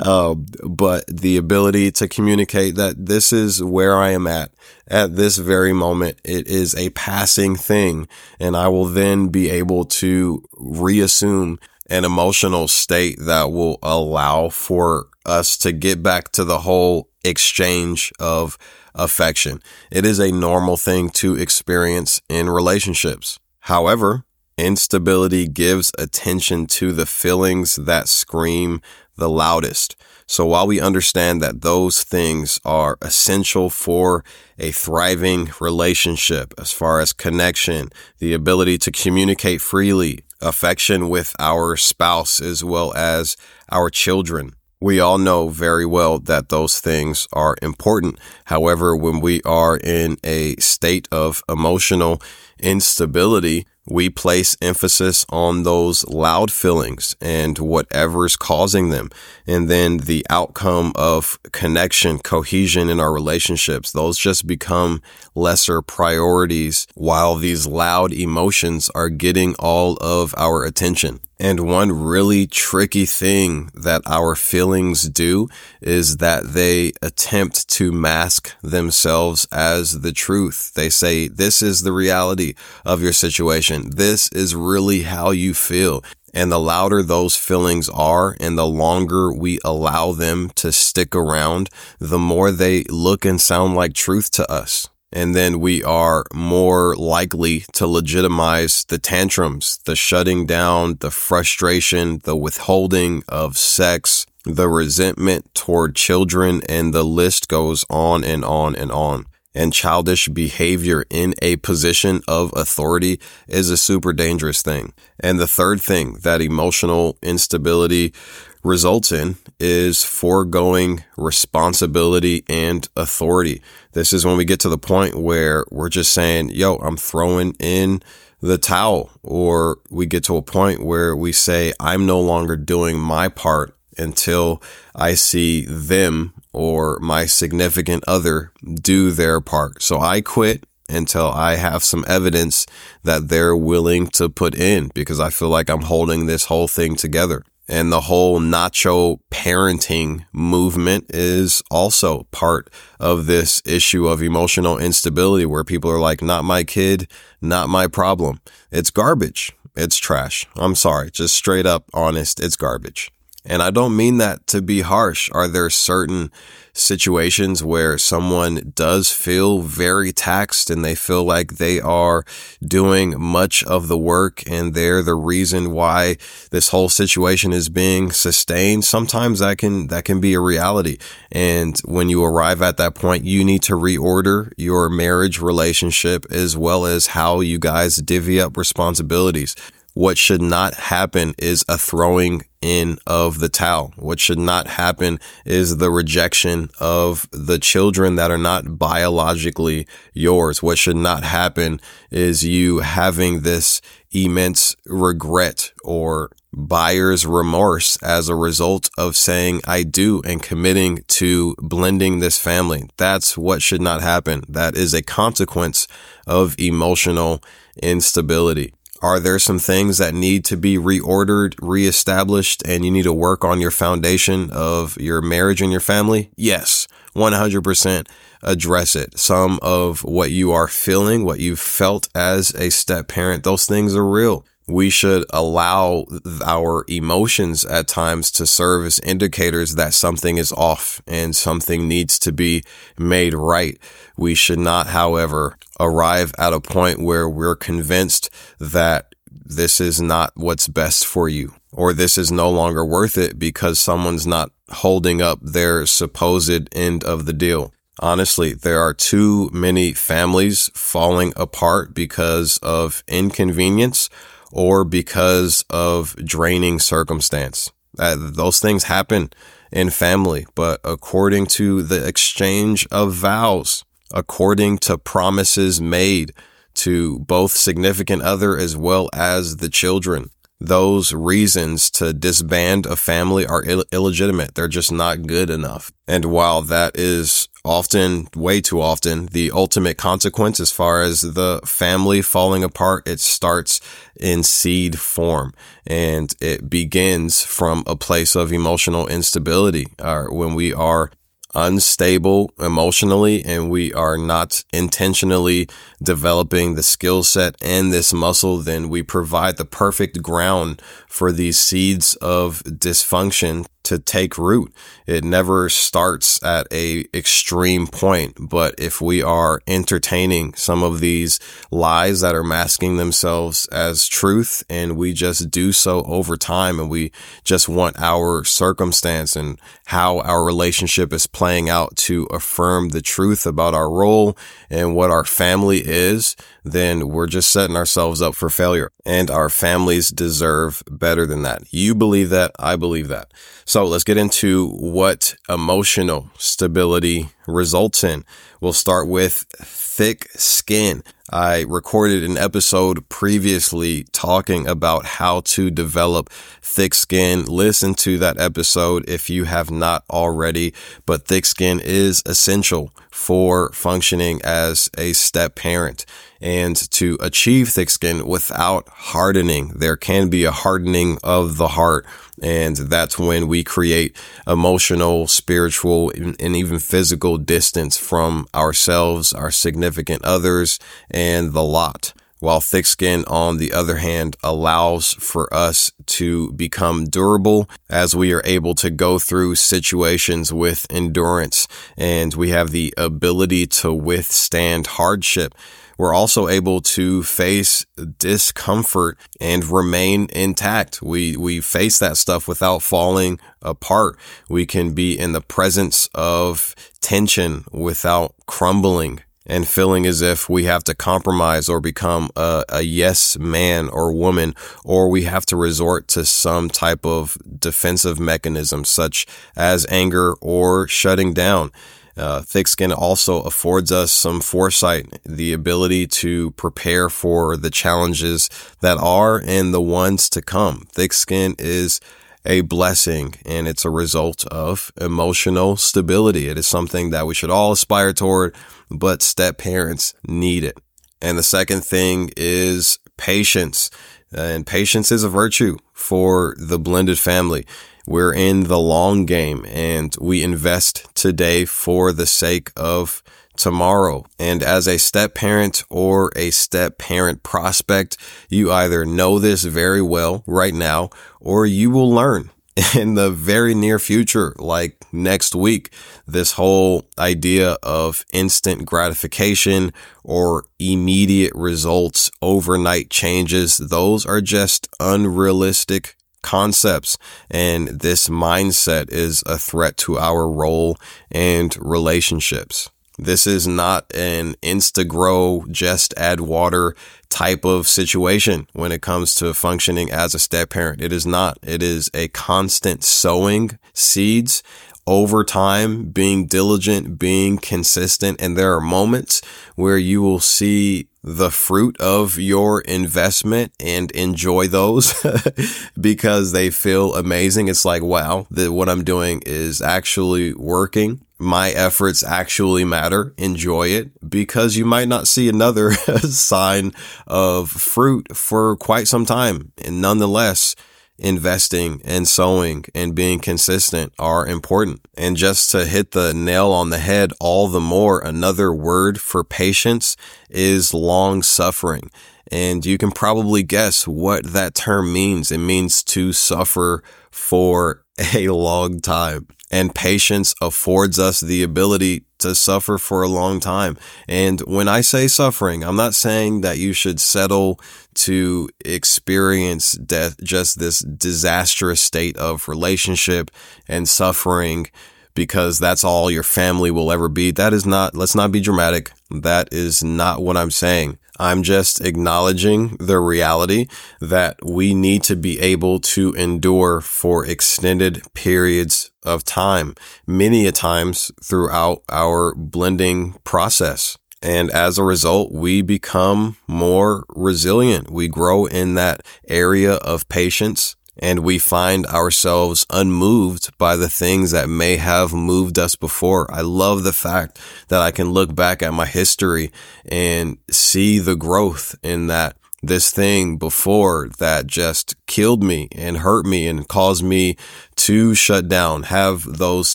Um, 0.00 0.46
but 0.64 1.06
the 1.06 1.36
ability 1.36 1.92
to 1.92 2.08
communicate 2.08 2.74
that 2.74 3.06
this 3.06 3.32
is 3.32 3.62
where 3.62 3.96
I 3.96 4.10
am 4.10 4.26
at 4.26 4.50
at 4.88 5.14
this 5.14 5.38
very 5.38 5.72
moment. 5.72 6.20
It 6.24 6.48
is 6.48 6.74
a 6.74 6.90
passing 6.90 7.54
thing. 7.54 8.08
And 8.40 8.56
I 8.56 8.66
will 8.66 8.86
then 8.86 9.28
be 9.28 9.48
able 9.48 9.84
to 9.84 10.42
reassume 10.58 11.60
an 11.88 12.04
emotional 12.04 12.66
state 12.66 13.18
that 13.20 13.52
will 13.52 13.78
allow 13.80 14.48
for 14.48 15.06
us 15.24 15.56
to 15.58 15.70
get 15.70 16.02
back 16.02 16.32
to 16.32 16.42
the 16.42 16.60
whole 16.60 17.08
exchange 17.22 18.12
of 18.18 18.58
affection. 18.92 19.62
It 19.92 20.04
is 20.04 20.18
a 20.18 20.32
normal 20.32 20.76
thing 20.76 21.10
to 21.10 21.36
experience 21.36 22.20
in 22.28 22.50
relationships. 22.50 23.38
However, 23.60 24.24
Instability 24.60 25.48
gives 25.48 25.92
attention 25.98 26.66
to 26.66 26.92
the 26.92 27.06
feelings 27.06 27.76
that 27.76 28.08
scream 28.08 28.80
the 29.16 29.28
loudest. 29.28 29.96
So 30.26 30.46
while 30.46 30.66
we 30.66 30.80
understand 30.80 31.42
that 31.42 31.62
those 31.62 32.04
things 32.04 32.60
are 32.64 32.96
essential 33.02 33.70
for 33.70 34.24
a 34.58 34.70
thriving 34.70 35.50
relationship, 35.60 36.54
as 36.58 36.72
far 36.72 37.00
as 37.00 37.12
connection, 37.12 37.90
the 38.18 38.32
ability 38.32 38.78
to 38.78 38.92
communicate 38.92 39.60
freely, 39.60 40.20
affection 40.40 41.08
with 41.08 41.34
our 41.38 41.76
spouse, 41.76 42.40
as 42.40 42.62
well 42.62 42.94
as 42.94 43.36
our 43.70 43.90
children, 43.90 44.54
we 44.80 44.98
all 44.98 45.18
know 45.18 45.48
very 45.48 45.84
well 45.84 46.18
that 46.18 46.48
those 46.48 46.80
things 46.80 47.28
are 47.32 47.56
important. 47.60 48.18
However, 48.46 48.96
when 48.96 49.20
we 49.20 49.42
are 49.42 49.76
in 49.76 50.16
a 50.24 50.56
state 50.56 51.06
of 51.12 51.42
emotional 51.48 52.22
instability, 52.58 53.66
we 53.90 54.08
place 54.08 54.56
emphasis 54.62 55.26
on 55.30 55.64
those 55.64 56.06
loud 56.06 56.50
feelings 56.50 57.16
and 57.20 57.58
whatever's 57.58 58.36
causing 58.36 58.90
them. 58.90 59.10
And 59.46 59.68
then 59.68 59.98
the 59.98 60.24
outcome 60.30 60.92
of 60.94 61.38
connection, 61.52 62.20
cohesion 62.20 62.88
in 62.88 63.00
our 63.00 63.12
relationships, 63.12 63.92
those 63.92 64.16
just 64.18 64.46
become 64.46 65.02
lesser 65.34 65.82
priorities 65.82 66.86
while 66.94 67.34
these 67.34 67.66
loud 67.66 68.12
emotions 68.12 68.90
are 68.94 69.08
getting 69.08 69.54
all 69.58 69.96
of 70.00 70.34
our 70.36 70.64
attention. 70.64 71.20
And 71.42 71.60
one 71.60 71.90
really 71.90 72.46
tricky 72.46 73.06
thing 73.06 73.70
that 73.72 74.02
our 74.04 74.36
feelings 74.36 75.08
do 75.08 75.48
is 75.80 76.18
that 76.18 76.52
they 76.52 76.92
attempt 77.00 77.66
to 77.70 77.90
mask 77.90 78.54
themselves 78.62 79.46
as 79.50 80.02
the 80.02 80.12
truth. 80.12 80.74
They 80.74 80.90
say, 80.90 81.28
this 81.28 81.62
is 81.62 81.80
the 81.80 81.94
reality 81.94 82.52
of 82.84 83.00
your 83.00 83.14
situation. 83.14 83.88
This 83.96 84.28
is 84.32 84.54
really 84.54 85.04
how 85.04 85.30
you 85.30 85.54
feel. 85.54 86.04
And 86.34 86.52
the 86.52 86.60
louder 86.60 87.02
those 87.02 87.36
feelings 87.36 87.88
are 87.88 88.36
and 88.38 88.58
the 88.58 88.66
longer 88.66 89.32
we 89.32 89.58
allow 89.64 90.12
them 90.12 90.50
to 90.56 90.70
stick 90.70 91.16
around, 91.16 91.70
the 91.98 92.18
more 92.18 92.50
they 92.50 92.84
look 92.84 93.24
and 93.24 93.40
sound 93.40 93.74
like 93.74 93.94
truth 93.94 94.30
to 94.32 94.52
us. 94.52 94.90
And 95.12 95.34
then 95.34 95.58
we 95.58 95.82
are 95.82 96.24
more 96.32 96.94
likely 96.94 97.64
to 97.72 97.86
legitimize 97.86 98.84
the 98.84 98.98
tantrums, 98.98 99.80
the 99.84 99.96
shutting 99.96 100.46
down, 100.46 100.98
the 101.00 101.10
frustration, 101.10 102.20
the 102.22 102.36
withholding 102.36 103.24
of 103.28 103.58
sex, 103.58 104.26
the 104.44 104.68
resentment 104.68 105.52
toward 105.54 105.96
children, 105.96 106.62
and 106.68 106.94
the 106.94 107.02
list 107.02 107.48
goes 107.48 107.84
on 107.90 108.22
and 108.22 108.44
on 108.44 108.76
and 108.76 108.92
on. 108.92 109.26
And 109.52 109.72
childish 109.72 110.28
behavior 110.28 111.04
in 111.10 111.34
a 111.42 111.56
position 111.56 112.22
of 112.28 112.52
authority 112.54 113.18
is 113.48 113.68
a 113.68 113.76
super 113.76 114.12
dangerous 114.12 114.62
thing. 114.62 114.92
And 115.18 115.40
the 115.40 115.48
third 115.48 115.80
thing 115.80 116.18
that 116.22 116.40
emotional 116.40 117.18
instability 117.20 118.14
results 118.62 119.12
in 119.12 119.36
is 119.58 120.04
foregoing 120.04 121.04
responsibility 121.16 122.44
and 122.48 122.88
authority. 122.96 123.62
This 123.92 124.12
is 124.12 124.24
when 124.24 124.36
we 124.36 124.44
get 124.44 124.60
to 124.60 124.68
the 124.68 124.78
point 124.78 125.16
where 125.16 125.64
we're 125.70 125.88
just 125.88 126.12
saying, 126.12 126.50
yo, 126.50 126.76
I'm 126.76 126.96
throwing 126.96 127.54
in 127.58 128.02
the 128.40 128.58
towel, 128.58 129.10
or 129.22 129.78
we 129.90 130.06
get 130.06 130.24
to 130.24 130.36
a 130.36 130.42
point 130.42 130.82
where 130.82 131.14
we 131.14 131.32
say, 131.32 131.72
I'm 131.78 132.06
no 132.06 132.20
longer 132.20 132.56
doing 132.56 132.98
my 132.98 133.28
part 133.28 133.76
until 133.98 134.62
I 134.94 135.14
see 135.14 135.66
them 135.66 136.32
or 136.52 136.98
my 137.00 137.26
significant 137.26 138.02
other 138.06 138.52
do 138.64 139.10
their 139.10 139.40
part. 139.40 139.82
So 139.82 140.00
I 140.00 140.20
quit 140.20 140.64
until 140.88 141.30
I 141.30 141.56
have 141.56 141.84
some 141.84 142.04
evidence 142.08 142.66
that 143.04 143.28
they're 143.28 143.56
willing 143.56 144.08
to 144.08 144.28
put 144.28 144.54
in 144.54 144.90
because 144.94 145.20
I 145.20 145.30
feel 145.30 145.48
like 145.48 145.68
I'm 145.68 145.82
holding 145.82 146.26
this 146.26 146.46
whole 146.46 146.66
thing 146.66 146.96
together. 146.96 147.44
And 147.70 147.92
the 147.92 148.00
whole 148.00 148.40
nacho 148.40 149.20
parenting 149.30 150.26
movement 150.32 151.06
is 151.14 151.62
also 151.70 152.24
part 152.32 152.68
of 152.98 153.26
this 153.26 153.62
issue 153.64 154.08
of 154.08 154.20
emotional 154.20 154.76
instability 154.76 155.46
where 155.46 155.62
people 155.62 155.88
are 155.88 156.00
like, 156.00 156.20
not 156.20 156.44
my 156.44 156.64
kid, 156.64 157.06
not 157.40 157.68
my 157.68 157.86
problem. 157.86 158.40
It's 158.72 158.90
garbage. 158.90 159.52
It's 159.76 159.98
trash. 159.98 160.48
I'm 160.56 160.74
sorry. 160.74 161.12
Just 161.12 161.36
straight 161.36 161.64
up 161.64 161.84
honest. 161.94 162.40
It's 162.40 162.56
garbage. 162.56 163.12
And 163.44 163.62
I 163.62 163.70
don't 163.70 163.96
mean 163.96 164.18
that 164.18 164.48
to 164.48 164.60
be 164.60 164.80
harsh. 164.80 165.30
Are 165.32 165.46
there 165.46 165.70
certain 165.70 166.32
situations 166.72 167.62
where 167.62 167.98
someone 167.98 168.72
does 168.74 169.12
feel 169.12 169.60
very 169.60 170.12
taxed 170.12 170.70
and 170.70 170.84
they 170.84 170.94
feel 170.94 171.24
like 171.24 171.54
they 171.54 171.80
are 171.80 172.24
doing 172.62 173.20
much 173.20 173.62
of 173.64 173.88
the 173.88 173.98
work 173.98 174.42
and 174.48 174.74
they're 174.74 175.02
the 175.02 175.14
reason 175.14 175.72
why 175.72 176.16
this 176.50 176.68
whole 176.68 176.88
situation 176.88 177.52
is 177.52 177.68
being 177.68 178.10
sustained? 178.10 178.84
Sometimes 178.84 179.38
that 179.40 179.58
can, 179.58 179.88
that 179.88 180.04
can 180.04 180.20
be 180.20 180.34
a 180.34 180.40
reality. 180.40 180.98
And 181.32 181.78
when 181.84 182.08
you 182.08 182.24
arrive 182.24 182.62
at 182.62 182.76
that 182.78 182.94
point, 182.94 183.24
you 183.24 183.44
need 183.44 183.62
to 183.62 183.74
reorder 183.74 184.52
your 184.56 184.88
marriage 184.88 185.40
relationship 185.40 186.26
as 186.30 186.56
well 186.56 186.86
as 186.86 187.08
how 187.08 187.40
you 187.40 187.58
guys 187.58 187.96
divvy 187.96 188.40
up 188.40 188.56
responsibilities. 188.56 189.54
What 189.94 190.18
should 190.18 190.42
not 190.42 190.74
happen 190.74 191.34
is 191.38 191.64
a 191.68 191.76
throwing 191.76 192.42
in 192.60 192.98
of 193.06 193.40
the 193.40 193.48
towel. 193.48 193.92
What 193.96 194.20
should 194.20 194.38
not 194.38 194.66
happen 194.66 195.18
is 195.44 195.78
the 195.78 195.90
rejection 195.90 196.70
of 196.78 197.28
the 197.32 197.58
children 197.58 198.16
that 198.16 198.30
are 198.30 198.38
not 198.38 198.78
biologically 198.78 199.86
yours. 200.12 200.62
What 200.62 200.78
should 200.78 200.96
not 200.96 201.24
happen 201.24 201.80
is 202.10 202.44
you 202.44 202.80
having 202.80 203.40
this 203.40 203.80
immense 204.12 204.76
regret 204.86 205.72
or 205.82 206.30
buyer's 206.52 207.24
remorse 207.24 207.96
as 208.02 208.28
a 208.28 208.34
result 208.34 208.90
of 208.98 209.16
saying 209.16 209.60
I 209.66 209.84
do 209.84 210.20
and 210.24 210.42
committing 210.42 211.04
to 211.08 211.54
blending 211.58 212.18
this 212.18 212.38
family. 212.38 212.88
That's 212.96 213.38
what 213.38 213.62
should 213.62 213.80
not 213.80 214.02
happen. 214.02 214.42
That 214.48 214.76
is 214.76 214.92
a 214.92 215.02
consequence 215.02 215.86
of 216.26 216.58
emotional 216.58 217.42
instability. 217.82 218.74
Are 219.02 219.18
there 219.18 219.38
some 219.38 219.58
things 219.58 219.96
that 219.96 220.12
need 220.12 220.44
to 220.46 220.56
be 220.56 220.76
reordered, 220.76 221.54
reestablished, 221.62 222.62
and 222.66 222.84
you 222.84 222.90
need 222.90 223.04
to 223.04 223.12
work 223.12 223.44
on 223.44 223.60
your 223.60 223.70
foundation 223.70 224.50
of 224.50 224.98
your 224.98 225.22
marriage 225.22 225.62
and 225.62 225.72
your 225.72 225.80
family? 225.80 226.30
Yes, 226.36 226.86
100% 227.16 228.06
address 228.42 228.96
it. 228.96 229.18
Some 229.18 229.58
of 229.62 230.04
what 230.04 230.30
you 230.30 230.52
are 230.52 230.68
feeling, 230.68 231.24
what 231.24 231.40
you 231.40 231.56
felt 231.56 232.08
as 232.14 232.54
a 232.54 232.70
step 232.70 233.08
parent, 233.08 233.42
those 233.42 233.66
things 233.66 233.94
are 233.94 234.06
real 234.06 234.44
we 234.66 234.90
should 234.90 235.24
allow 235.30 236.04
our 236.44 236.84
emotions 236.88 237.64
at 237.64 237.88
times 237.88 238.30
to 238.32 238.46
serve 238.46 238.86
as 238.86 238.98
indicators 239.00 239.74
that 239.74 239.94
something 239.94 240.38
is 240.38 240.52
off 240.52 241.02
and 241.06 241.34
something 241.34 241.88
needs 241.88 242.18
to 242.20 242.32
be 242.32 242.62
made 242.98 243.34
right. 243.34 243.78
We 244.16 244.34
should 244.34 244.58
not, 244.58 244.88
however, 244.88 245.56
arrive 245.78 246.32
at 246.38 246.52
a 246.52 246.60
point 246.60 247.00
where 247.00 247.28
we're 247.28 247.56
convinced 247.56 248.30
that 248.58 249.14
this 249.30 249.80
is 249.80 250.00
not 250.00 250.32
what's 250.36 250.68
best 250.68 251.04
for 251.04 251.28
you 251.28 251.54
or 251.72 251.92
this 251.92 252.18
is 252.18 252.30
no 252.30 252.50
longer 252.50 252.84
worth 252.84 253.16
it 253.16 253.38
because 253.38 253.80
someone's 253.80 254.26
not 254.26 254.50
holding 254.70 255.20
up 255.20 255.38
their 255.42 255.86
supposed 255.86 256.68
end 256.74 257.04
of 257.04 257.26
the 257.26 257.32
deal. 257.32 257.72
Honestly, 258.00 258.54
there 258.54 258.80
are 258.80 258.94
too 258.94 259.50
many 259.52 259.92
families 259.92 260.70
falling 260.74 261.32
apart 261.36 261.92
because 261.94 262.58
of 262.62 263.04
inconvenience 263.06 264.08
or 264.52 264.84
because 264.84 265.64
of 265.70 266.16
draining 266.16 266.78
circumstance. 266.78 267.72
Uh, 267.98 268.16
those 268.18 268.60
things 268.60 268.84
happen 268.84 269.30
in 269.72 269.90
family, 269.90 270.46
but 270.54 270.80
according 270.84 271.46
to 271.46 271.82
the 271.82 272.06
exchange 272.06 272.86
of 272.90 273.12
vows, 273.12 273.84
according 274.12 274.78
to 274.78 274.98
promises 274.98 275.80
made 275.80 276.32
to 276.74 277.18
both 277.20 277.52
significant 277.52 278.22
other 278.22 278.56
as 278.56 278.76
well 278.76 279.08
as 279.12 279.56
the 279.56 279.68
children, 279.68 280.30
those 280.60 281.12
reasons 281.12 281.90
to 281.90 282.12
disband 282.12 282.86
a 282.86 282.96
family 282.96 283.46
are 283.46 283.64
Ill- 283.64 283.84
illegitimate. 283.90 284.54
They're 284.54 284.68
just 284.68 284.92
not 284.92 285.26
good 285.26 285.50
enough. 285.50 285.90
And 286.06 286.26
while 286.26 286.62
that 286.62 286.96
is 286.96 287.48
often, 287.64 288.28
way 288.34 288.60
too 288.60 288.80
often, 288.80 289.26
the 289.26 289.50
ultimate 289.52 289.96
consequence 289.96 290.60
as 290.60 290.72
far 290.72 291.02
as 291.02 291.20
the 291.20 291.60
family 291.64 292.22
falling 292.22 292.64
apart, 292.64 293.06
it 293.06 293.20
starts 293.20 293.80
in 294.18 294.42
seed 294.42 294.98
form 294.98 295.52
and 295.86 296.34
it 296.40 296.70
begins 296.70 297.42
from 297.42 297.82
a 297.86 297.96
place 297.96 298.34
of 298.34 298.52
emotional 298.52 299.06
instability. 299.06 299.86
or 300.02 300.32
when 300.32 300.54
we 300.54 300.72
are 300.72 301.10
unstable 301.54 302.52
emotionally 302.58 303.44
and 303.44 303.70
we 303.70 303.92
are 303.92 304.16
not 304.16 304.62
intentionally 304.72 305.68
developing 306.02 306.74
the 306.74 306.82
skill 306.82 307.22
set 307.22 307.56
and 307.60 307.92
this 307.92 308.12
muscle, 308.12 308.58
then 308.58 308.88
we 308.88 309.02
provide 309.02 309.56
the 309.56 309.64
perfect 309.64 310.22
ground 310.22 310.80
for 311.08 311.32
these 311.32 311.58
seeds 311.58 312.14
of 312.16 312.62
dysfunction 312.64 313.66
to 313.90 313.98
take 313.98 314.38
root. 314.38 314.72
It 315.04 315.24
never 315.24 315.68
starts 315.68 316.40
at 316.44 316.68
a 316.72 317.06
extreme 317.12 317.88
point, 317.88 318.36
but 318.38 318.76
if 318.78 319.00
we 319.00 319.20
are 319.20 319.60
entertaining 319.66 320.54
some 320.54 320.84
of 320.84 321.00
these 321.00 321.40
lies 321.72 322.20
that 322.20 322.36
are 322.36 322.44
masking 322.44 322.98
themselves 322.98 323.66
as 323.72 324.06
truth 324.06 324.62
and 324.70 324.96
we 324.96 325.12
just 325.12 325.50
do 325.50 325.72
so 325.72 326.04
over 326.04 326.36
time 326.36 326.78
and 326.78 326.88
we 326.88 327.10
just 327.42 327.68
want 327.68 327.98
our 327.98 328.44
circumstance 328.44 329.34
and 329.34 329.58
how 329.86 330.20
our 330.20 330.44
relationship 330.44 331.12
is 331.12 331.26
playing 331.26 331.68
out 331.68 331.96
to 331.96 332.26
affirm 332.26 332.90
the 332.90 333.02
truth 333.02 333.44
about 333.44 333.74
our 333.74 333.90
role 333.90 334.38
and 334.70 334.94
what 334.94 335.10
our 335.10 335.24
family 335.24 335.82
is, 335.84 336.36
then 336.64 337.08
we're 337.08 337.26
just 337.26 337.50
setting 337.50 337.76
ourselves 337.76 338.20
up 338.20 338.34
for 338.34 338.50
failure 338.50 338.90
and 339.04 339.30
our 339.30 339.48
families 339.48 340.10
deserve 340.10 340.82
better 340.90 341.26
than 341.26 341.42
that. 341.42 341.62
You 341.72 341.94
believe 341.94 342.30
that. 342.30 342.52
I 342.58 342.76
believe 342.76 343.08
that. 343.08 343.32
So 343.64 343.84
let's 343.84 344.04
get 344.04 344.16
into 344.16 344.68
what 344.72 345.34
emotional 345.48 346.30
stability 346.38 347.28
results 347.46 348.04
in. 348.04 348.24
We'll 348.60 348.72
start 348.72 349.08
with 349.08 349.46
thick 349.56 350.28
skin. 350.32 351.02
I 351.32 351.62
recorded 351.62 352.24
an 352.24 352.36
episode 352.36 353.08
previously 353.08 354.04
talking 354.12 354.66
about 354.66 355.04
how 355.04 355.42
to 355.42 355.70
develop 355.70 356.28
thick 356.60 356.92
skin. 356.94 357.44
Listen 357.44 357.94
to 357.94 358.18
that 358.18 358.38
episode 358.38 359.08
if 359.08 359.30
you 359.30 359.44
have 359.44 359.70
not 359.70 360.04
already, 360.10 360.74
but 361.06 361.26
thick 361.26 361.46
skin 361.46 361.80
is 361.82 362.22
essential 362.26 362.92
for 363.10 363.70
functioning 363.72 364.40
as 364.42 364.90
a 364.98 365.12
step 365.12 365.54
parent 365.54 366.04
and 366.40 366.76
to 366.92 367.18
achieve 367.20 367.68
thick 367.68 367.90
skin 367.90 368.26
without 368.26 368.88
hardening. 368.88 369.68
There 369.68 369.96
can 369.96 370.28
be 370.28 370.44
a 370.44 370.50
hardening 370.50 371.18
of 371.22 371.56
the 371.56 371.68
heart. 371.68 372.06
And 372.42 372.76
that's 372.76 373.18
when 373.18 373.48
we 373.48 373.62
create 373.62 374.16
emotional, 374.46 375.26
spiritual, 375.26 376.10
and 376.10 376.56
even 376.56 376.78
physical 376.78 377.36
distance 377.36 377.98
from 377.98 378.48
ourselves, 378.54 379.32
our 379.32 379.50
significant 379.50 380.24
others, 380.24 380.78
and 381.10 381.52
the 381.52 381.62
lot. 381.62 382.14
While 382.40 382.62
thick 382.62 382.86
skin, 382.86 383.26
on 383.26 383.58
the 383.58 383.70
other 383.74 383.96
hand, 383.96 384.34
allows 384.42 385.12
for 385.12 385.52
us 385.52 385.92
to 386.06 386.50
become 386.52 387.04
durable 387.04 387.68
as 387.90 388.16
we 388.16 388.32
are 388.32 388.40
able 388.46 388.74
to 388.76 388.88
go 388.88 389.18
through 389.18 389.56
situations 389.56 390.50
with 390.50 390.86
endurance 390.88 391.68
and 391.98 392.32
we 392.32 392.48
have 392.48 392.70
the 392.70 392.94
ability 392.96 393.66
to 393.66 393.92
withstand 393.92 394.86
hardship 394.86 395.54
we're 396.00 396.14
also 396.14 396.48
able 396.48 396.80
to 396.80 397.22
face 397.22 397.84
discomfort 398.16 399.18
and 399.38 399.62
remain 399.66 400.28
intact. 400.32 401.02
We, 401.02 401.36
we 401.36 401.60
face 401.60 401.98
that 401.98 402.16
stuff 402.16 402.48
without 402.48 402.80
falling 402.80 403.38
apart. 403.60 404.16
We 404.48 404.64
can 404.64 404.94
be 404.94 405.18
in 405.18 405.32
the 405.32 405.42
presence 405.42 406.08
of 406.14 406.74
tension 407.02 407.66
without 407.70 408.34
crumbling 408.46 409.20
and 409.44 409.68
feeling 409.68 410.06
as 410.06 410.22
if 410.22 410.48
we 410.48 410.64
have 410.64 410.84
to 410.84 410.94
compromise 410.94 411.68
or 411.68 411.80
become 411.80 412.30
a, 412.34 412.64
a, 412.70 412.80
yes 412.80 413.36
man 413.38 413.90
or 413.90 414.10
woman, 414.10 414.54
or 414.82 415.10
we 415.10 415.24
have 415.24 415.44
to 415.46 415.56
resort 415.56 416.08
to 416.08 416.24
some 416.24 416.70
type 416.70 417.04
of 417.04 417.36
defensive 417.58 418.18
mechanism, 418.18 418.86
such 418.86 419.26
as 419.54 419.86
anger 419.90 420.32
or 420.40 420.88
shutting 420.88 421.34
down. 421.34 421.70
Uh, 422.16 422.42
thick 422.42 422.68
skin 422.68 422.92
also 422.92 423.42
affords 423.42 423.90
us 423.92 424.12
some 424.12 424.40
foresight, 424.40 425.20
the 425.24 425.52
ability 425.52 426.06
to 426.06 426.50
prepare 426.52 427.08
for 427.08 427.56
the 427.56 427.70
challenges 427.70 428.50
that 428.80 428.98
are 428.98 429.40
and 429.44 429.72
the 429.72 429.80
ones 429.80 430.28
to 430.30 430.42
come. 430.42 430.86
Thick 430.92 431.12
skin 431.12 431.54
is 431.58 432.00
a 432.44 432.62
blessing 432.62 433.34
and 433.44 433.68
it's 433.68 433.84
a 433.84 433.90
result 433.90 434.46
of 434.46 434.92
emotional 435.00 435.76
stability. 435.76 436.48
It 436.48 436.58
is 436.58 436.66
something 436.66 437.10
that 437.10 437.26
we 437.26 437.34
should 437.34 437.50
all 437.50 437.72
aspire 437.72 438.12
toward, 438.12 438.54
but 438.90 439.22
step 439.22 439.58
parents 439.58 440.14
need 440.26 440.64
it. 440.64 440.78
And 441.22 441.36
the 441.36 441.42
second 441.42 441.84
thing 441.84 442.30
is 442.36 442.98
patience. 443.16 443.90
And 444.32 444.66
patience 444.66 445.12
is 445.12 445.24
a 445.24 445.28
virtue 445.28 445.76
for 445.92 446.54
the 446.58 446.78
blended 446.78 447.18
family. 447.18 447.66
We're 448.10 448.34
in 448.34 448.64
the 448.64 448.80
long 448.80 449.24
game 449.24 449.64
and 449.68 450.12
we 450.20 450.42
invest 450.42 451.06
today 451.14 451.64
for 451.64 452.10
the 452.10 452.26
sake 452.26 452.72
of 452.74 453.22
tomorrow. 453.56 454.24
And 454.36 454.64
as 454.64 454.88
a 454.88 454.98
step 454.98 455.36
parent 455.36 455.84
or 455.88 456.32
a 456.34 456.50
step 456.50 456.98
parent 456.98 457.44
prospect, 457.44 458.16
you 458.48 458.72
either 458.72 459.04
know 459.04 459.38
this 459.38 459.62
very 459.62 460.02
well 460.02 460.42
right 460.48 460.74
now 460.74 461.10
or 461.38 461.66
you 461.66 461.88
will 461.88 462.10
learn 462.10 462.50
in 462.96 463.14
the 463.14 463.30
very 463.30 463.76
near 463.76 464.00
future, 464.00 464.56
like 464.58 465.04
next 465.12 465.54
week, 465.54 465.92
this 466.26 466.54
whole 466.54 467.06
idea 467.16 467.76
of 467.80 468.24
instant 468.32 468.86
gratification 468.86 469.92
or 470.24 470.64
immediate 470.80 471.52
results, 471.54 472.28
overnight 472.42 473.08
changes, 473.08 473.76
those 473.76 474.26
are 474.26 474.40
just 474.40 474.88
unrealistic 474.98 476.16
concepts. 476.42 477.18
And 477.50 477.88
this 477.88 478.28
mindset 478.28 479.10
is 479.10 479.42
a 479.46 479.58
threat 479.58 479.96
to 479.98 480.18
our 480.18 480.48
role 480.48 480.96
and 481.30 481.76
relationships. 481.80 482.90
This 483.18 483.46
is 483.46 483.68
not 483.68 484.06
an 484.14 484.54
insta 484.62 485.06
grow, 485.06 485.66
just 485.70 486.14
add 486.16 486.40
water 486.40 486.96
type 487.28 487.66
of 487.66 487.86
situation 487.86 488.66
when 488.72 488.92
it 488.92 489.02
comes 489.02 489.34
to 489.36 489.52
functioning 489.52 490.10
as 490.10 490.34
a 490.34 490.38
step 490.38 490.70
parent. 490.70 491.02
It 491.02 491.12
is 491.12 491.26
not. 491.26 491.58
It 491.62 491.82
is 491.82 492.10
a 492.14 492.28
constant 492.28 493.04
sowing 493.04 493.78
seeds 493.92 494.62
over 495.10 495.42
time, 495.42 496.04
being 496.04 496.46
diligent, 496.46 497.18
being 497.18 497.58
consistent. 497.58 498.40
And 498.40 498.56
there 498.56 498.72
are 498.76 498.80
moments 498.80 499.42
where 499.74 499.98
you 499.98 500.22
will 500.22 500.38
see 500.38 501.08
the 501.24 501.50
fruit 501.50 502.00
of 502.00 502.38
your 502.38 502.80
investment 502.82 503.72
and 503.80 504.12
enjoy 504.12 504.68
those 504.68 505.12
because 506.00 506.52
they 506.52 506.70
feel 506.70 507.16
amazing. 507.16 507.66
It's 507.66 507.84
like, 507.84 508.04
wow, 508.04 508.46
that 508.52 508.70
what 508.70 508.88
I'm 508.88 509.02
doing 509.02 509.42
is 509.46 509.82
actually 509.82 510.54
working. 510.54 511.26
My 511.40 511.70
efforts 511.70 512.22
actually 512.22 512.84
matter. 512.84 513.34
Enjoy 513.36 513.88
it 513.88 514.30
because 514.30 514.76
you 514.76 514.84
might 514.84 515.08
not 515.08 515.26
see 515.26 515.48
another 515.48 515.90
sign 516.20 516.92
of 517.26 517.68
fruit 517.68 518.36
for 518.36 518.76
quite 518.76 519.08
some 519.08 519.26
time. 519.26 519.72
And 519.84 520.00
nonetheless, 520.00 520.76
investing 521.20 522.00
and 522.04 522.26
sowing 522.26 522.84
and 522.94 523.14
being 523.14 523.38
consistent 523.38 524.12
are 524.18 524.46
important. 524.46 525.06
And 525.16 525.36
just 525.36 525.70
to 525.70 525.84
hit 525.86 526.10
the 526.12 526.32
nail 526.32 526.72
on 526.72 526.90
the 526.90 526.98
head 526.98 527.32
all 527.40 527.68
the 527.68 527.80
more, 527.80 528.20
another 528.20 528.72
word 528.72 529.20
for 529.20 529.44
patience 529.44 530.16
is 530.48 530.94
long 530.94 531.42
suffering. 531.42 532.10
And 532.50 532.84
you 532.84 532.98
can 532.98 533.12
probably 533.12 533.62
guess 533.62 534.08
what 534.08 534.44
that 534.46 534.74
term 534.74 535.12
means. 535.12 535.52
It 535.52 535.58
means 535.58 536.02
to 536.04 536.32
suffer 536.32 537.02
for 537.30 538.02
a 538.34 538.48
long 538.48 539.00
time. 539.00 539.46
And 539.70 539.94
patience 539.94 540.52
affords 540.60 541.18
us 541.18 541.38
the 541.40 541.62
ability 541.62 542.24
to 542.38 542.54
suffer 542.54 542.98
for 542.98 543.22
a 543.22 543.28
long 543.28 543.60
time. 543.60 543.96
And 544.26 544.60
when 544.60 544.88
I 544.88 545.00
say 545.00 545.28
suffering, 545.28 545.84
I'm 545.84 545.96
not 545.96 546.14
saying 546.14 546.62
that 546.62 546.78
you 546.78 546.92
should 546.92 547.20
settle 547.20 547.78
to 548.24 548.68
experience 548.84 549.92
death, 549.92 550.42
just 550.42 550.78
this 550.78 551.00
disastrous 551.00 552.00
state 552.00 552.36
of 552.36 552.68
relationship 552.68 553.50
and 553.88 554.08
suffering 554.08 554.86
because 555.34 555.78
that's 555.78 556.04
all 556.04 556.30
your 556.30 556.42
family 556.42 556.90
will 556.90 557.12
ever 557.12 557.28
be. 557.28 557.50
That 557.50 557.72
is 557.72 557.86
not, 557.86 558.14
let's 558.14 558.34
not 558.34 558.52
be 558.52 558.60
dramatic. 558.60 559.12
That 559.30 559.72
is 559.72 560.02
not 560.02 560.42
what 560.42 560.56
I'm 560.56 560.70
saying. 560.70 561.18
I'm 561.38 561.62
just 561.62 562.02
acknowledging 562.02 562.98
the 562.98 563.18
reality 563.18 563.86
that 564.20 564.58
we 564.62 564.92
need 564.92 565.22
to 565.24 565.36
be 565.36 565.58
able 565.60 565.98
to 566.00 566.34
endure 566.34 567.00
for 567.00 567.46
extended 567.46 568.22
periods 568.34 569.10
of 569.22 569.44
time, 569.44 569.94
many 570.26 570.66
a 570.66 570.72
times 570.72 571.32
throughout 571.42 572.02
our 572.10 572.54
blending 572.54 573.38
process. 573.44 574.18
And 574.42 574.70
as 574.70 574.96
a 574.96 575.04
result, 575.04 575.52
we 575.52 575.82
become 575.82 576.56
more 576.66 577.24
resilient. 577.28 578.10
We 578.10 578.28
grow 578.28 578.66
in 578.66 578.94
that 578.94 579.22
area 579.48 579.94
of 579.94 580.28
patience 580.28 580.96
and 581.18 581.40
we 581.40 581.58
find 581.58 582.06
ourselves 582.06 582.86
unmoved 582.88 583.76
by 583.76 583.96
the 583.96 584.08
things 584.08 584.52
that 584.52 584.68
may 584.68 584.96
have 584.96 585.34
moved 585.34 585.78
us 585.78 585.94
before. 585.94 586.50
I 586.50 586.62
love 586.62 587.02
the 587.02 587.12
fact 587.12 587.58
that 587.88 588.00
I 588.00 588.10
can 588.10 588.30
look 588.30 588.54
back 588.54 588.82
at 588.82 588.94
my 588.94 589.06
history 589.06 589.70
and 590.06 590.56
see 590.70 591.18
the 591.18 591.36
growth 591.36 591.94
in 592.02 592.28
that 592.28 592.56
this 592.82 593.10
thing 593.10 593.58
before 593.58 594.30
that 594.38 594.66
just 594.66 595.14
killed 595.26 595.62
me 595.62 595.88
and 595.92 596.18
hurt 596.18 596.46
me 596.46 596.66
and 596.66 596.88
caused 596.88 597.22
me 597.22 597.56
to 597.96 598.34
shut 598.34 598.68
down, 598.68 599.04
have 599.04 599.58
those 599.58 599.94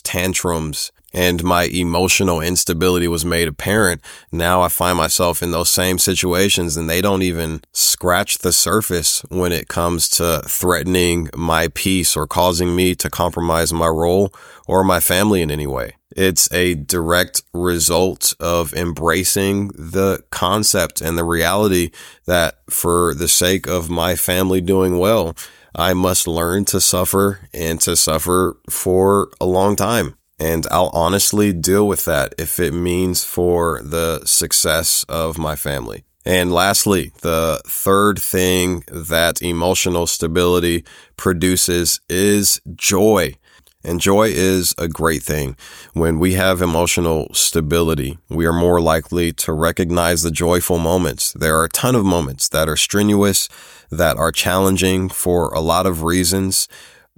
tantrums 0.00 0.92
and 1.16 1.42
my 1.42 1.64
emotional 1.64 2.42
instability 2.42 3.08
was 3.08 3.24
made 3.24 3.48
apparent. 3.48 4.02
Now 4.30 4.60
I 4.60 4.68
find 4.68 4.98
myself 4.98 5.42
in 5.42 5.50
those 5.50 5.70
same 5.70 5.98
situations 5.98 6.76
and 6.76 6.90
they 6.90 7.00
don't 7.00 7.22
even 7.22 7.62
scratch 7.72 8.38
the 8.38 8.52
surface 8.52 9.22
when 9.30 9.50
it 9.50 9.66
comes 9.66 10.10
to 10.10 10.42
threatening 10.46 11.30
my 11.34 11.68
peace 11.68 12.16
or 12.16 12.26
causing 12.26 12.76
me 12.76 12.94
to 12.96 13.08
compromise 13.08 13.72
my 13.72 13.86
role 13.86 14.30
or 14.68 14.84
my 14.84 15.00
family 15.00 15.40
in 15.40 15.50
any 15.50 15.66
way. 15.66 15.94
It's 16.14 16.52
a 16.52 16.74
direct 16.74 17.42
result 17.54 18.34
of 18.38 18.74
embracing 18.74 19.68
the 19.68 20.22
concept 20.30 21.00
and 21.00 21.16
the 21.16 21.24
reality 21.24 21.92
that 22.26 22.58
for 22.68 23.14
the 23.14 23.28
sake 23.28 23.66
of 23.66 23.88
my 23.88 24.16
family 24.16 24.60
doing 24.60 24.98
well, 24.98 25.34
I 25.74 25.94
must 25.94 26.26
learn 26.26 26.66
to 26.66 26.80
suffer 26.80 27.48
and 27.54 27.80
to 27.82 27.96
suffer 27.96 28.58
for 28.68 29.30
a 29.40 29.46
long 29.46 29.76
time. 29.76 30.16
And 30.38 30.66
I'll 30.70 30.90
honestly 30.92 31.52
deal 31.52 31.88
with 31.88 32.04
that 32.04 32.34
if 32.38 32.60
it 32.60 32.72
means 32.72 33.24
for 33.24 33.80
the 33.82 34.22
success 34.26 35.04
of 35.08 35.38
my 35.38 35.56
family. 35.56 36.04
And 36.26 36.52
lastly, 36.52 37.12
the 37.22 37.62
third 37.66 38.18
thing 38.18 38.82
that 38.88 39.40
emotional 39.40 40.06
stability 40.06 40.84
produces 41.16 42.00
is 42.08 42.60
joy. 42.74 43.36
And 43.84 44.00
joy 44.00 44.30
is 44.30 44.74
a 44.78 44.88
great 44.88 45.22
thing. 45.22 45.56
When 45.92 46.18
we 46.18 46.34
have 46.34 46.60
emotional 46.60 47.28
stability, 47.32 48.18
we 48.28 48.44
are 48.44 48.52
more 48.52 48.80
likely 48.80 49.32
to 49.34 49.52
recognize 49.52 50.24
the 50.24 50.32
joyful 50.32 50.78
moments. 50.78 51.32
There 51.32 51.56
are 51.56 51.66
a 51.66 51.68
ton 51.68 51.94
of 51.94 52.04
moments 52.04 52.48
that 52.48 52.68
are 52.68 52.76
strenuous, 52.76 53.48
that 53.90 54.16
are 54.16 54.32
challenging 54.32 55.08
for 55.08 55.50
a 55.54 55.60
lot 55.60 55.86
of 55.86 56.02
reasons. 56.02 56.66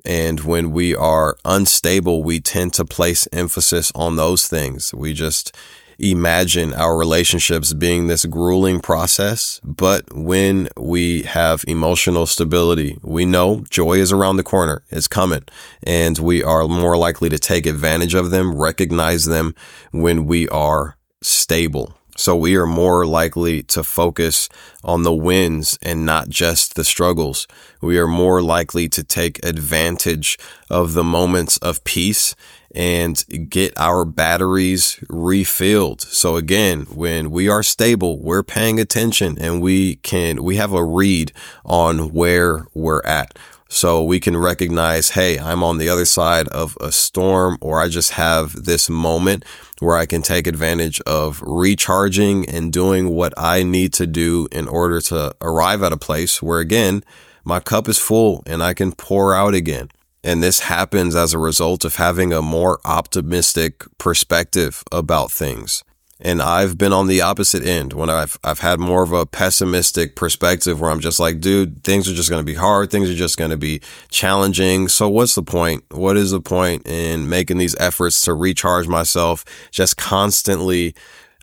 And 0.04 0.40
when 0.40 0.70
we 0.70 0.94
are 0.94 1.36
unstable, 1.44 2.22
we 2.22 2.40
tend 2.40 2.74
to 2.74 2.84
place 2.84 3.28
emphasis 3.32 3.92
on 3.94 4.16
those 4.16 4.46
things. 4.46 4.94
We 4.94 5.12
just 5.12 5.54
imagine 5.98 6.72
our 6.74 6.96
relationships 6.96 7.72
being 7.72 8.06
this 8.06 8.24
grueling 8.24 8.80
process. 8.80 9.60
But 9.64 10.12
when 10.14 10.68
we 10.76 11.22
have 11.22 11.64
emotional 11.66 12.26
stability, 12.26 12.98
we 13.02 13.24
know 13.24 13.64
joy 13.68 13.94
is 13.94 14.12
around 14.12 14.36
the 14.36 14.44
corner. 14.44 14.82
It's 14.90 15.08
coming 15.08 15.42
and 15.82 16.18
we 16.18 16.42
are 16.42 16.68
more 16.68 16.96
likely 16.96 17.28
to 17.30 17.38
take 17.38 17.66
advantage 17.66 18.14
of 18.14 18.30
them, 18.30 18.56
recognize 18.56 19.24
them 19.24 19.54
when 19.90 20.26
we 20.26 20.48
are 20.50 20.96
stable. 21.20 21.97
So 22.18 22.34
we 22.34 22.56
are 22.56 22.66
more 22.66 23.06
likely 23.06 23.62
to 23.62 23.84
focus 23.84 24.48
on 24.82 25.04
the 25.04 25.14
wins 25.14 25.78
and 25.82 26.04
not 26.04 26.28
just 26.28 26.74
the 26.74 26.82
struggles. 26.82 27.46
We 27.80 27.96
are 27.96 28.08
more 28.08 28.42
likely 28.42 28.88
to 28.88 29.04
take 29.04 29.44
advantage 29.44 30.36
of 30.68 30.94
the 30.94 31.04
moments 31.04 31.58
of 31.58 31.84
peace 31.84 32.34
and 32.74 33.24
get 33.48 33.72
our 33.78 34.04
batteries 34.04 34.98
refilled. 35.08 36.00
So 36.00 36.34
again, 36.34 36.86
when 36.90 37.30
we 37.30 37.48
are 37.48 37.62
stable, 37.62 38.18
we're 38.18 38.42
paying 38.42 38.80
attention 38.80 39.38
and 39.38 39.62
we 39.62 39.96
can, 39.96 40.42
we 40.42 40.56
have 40.56 40.72
a 40.72 40.84
read 40.84 41.32
on 41.64 42.12
where 42.12 42.66
we're 42.74 43.02
at. 43.02 43.38
So 43.70 44.02
we 44.02 44.18
can 44.18 44.36
recognize, 44.36 45.10
hey, 45.10 45.38
I'm 45.38 45.62
on 45.62 45.76
the 45.76 45.90
other 45.90 46.06
side 46.06 46.48
of 46.48 46.76
a 46.80 46.90
storm, 46.90 47.58
or 47.60 47.80
I 47.80 47.88
just 47.88 48.12
have 48.12 48.64
this 48.64 48.88
moment 48.88 49.44
where 49.78 49.96
I 49.96 50.06
can 50.06 50.22
take 50.22 50.46
advantage 50.46 51.00
of 51.02 51.42
recharging 51.42 52.48
and 52.48 52.72
doing 52.72 53.10
what 53.10 53.34
I 53.36 53.62
need 53.62 53.92
to 53.94 54.06
do 54.06 54.48
in 54.50 54.68
order 54.68 55.00
to 55.02 55.34
arrive 55.42 55.82
at 55.82 55.92
a 55.92 55.98
place 55.98 56.42
where, 56.42 56.60
again, 56.60 57.04
my 57.44 57.60
cup 57.60 57.88
is 57.88 57.98
full 57.98 58.42
and 58.46 58.62
I 58.62 58.72
can 58.72 58.92
pour 58.92 59.34
out 59.34 59.54
again. 59.54 59.90
And 60.24 60.42
this 60.42 60.60
happens 60.60 61.14
as 61.14 61.32
a 61.32 61.38
result 61.38 61.84
of 61.84 61.96
having 61.96 62.32
a 62.32 62.42
more 62.42 62.80
optimistic 62.84 63.84
perspective 63.98 64.82
about 64.90 65.30
things. 65.30 65.84
And 66.20 66.42
I've 66.42 66.76
been 66.76 66.92
on 66.92 67.06
the 67.06 67.20
opposite 67.20 67.64
end 67.64 67.92
when 67.92 68.10
I've, 68.10 68.38
I've 68.42 68.58
had 68.58 68.80
more 68.80 69.02
of 69.02 69.12
a 69.12 69.24
pessimistic 69.24 70.16
perspective 70.16 70.80
where 70.80 70.90
I'm 70.90 71.00
just 71.00 71.20
like, 71.20 71.40
dude, 71.40 71.84
things 71.84 72.08
are 72.08 72.14
just 72.14 72.28
going 72.28 72.40
to 72.40 72.52
be 72.52 72.56
hard. 72.56 72.90
Things 72.90 73.08
are 73.08 73.14
just 73.14 73.36
going 73.36 73.52
to 73.52 73.56
be 73.56 73.80
challenging. 74.10 74.88
So 74.88 75.08
what's 75.08 75.36
the 75.36 75.42
point? 75.42 75.84
What 75.92 76.16
is 76.16 76.32
the 76.32 76.40
point 76.40 76.86
in 76.88 77.28
making 77.28 77.58
these 77.58 77.76
efforts 77.76 78.20
to 78.22 78.34
recharge 78.34 78.88
myself? 78.88 79.44
Just 79.70 79.96
constantly 79.96 80.94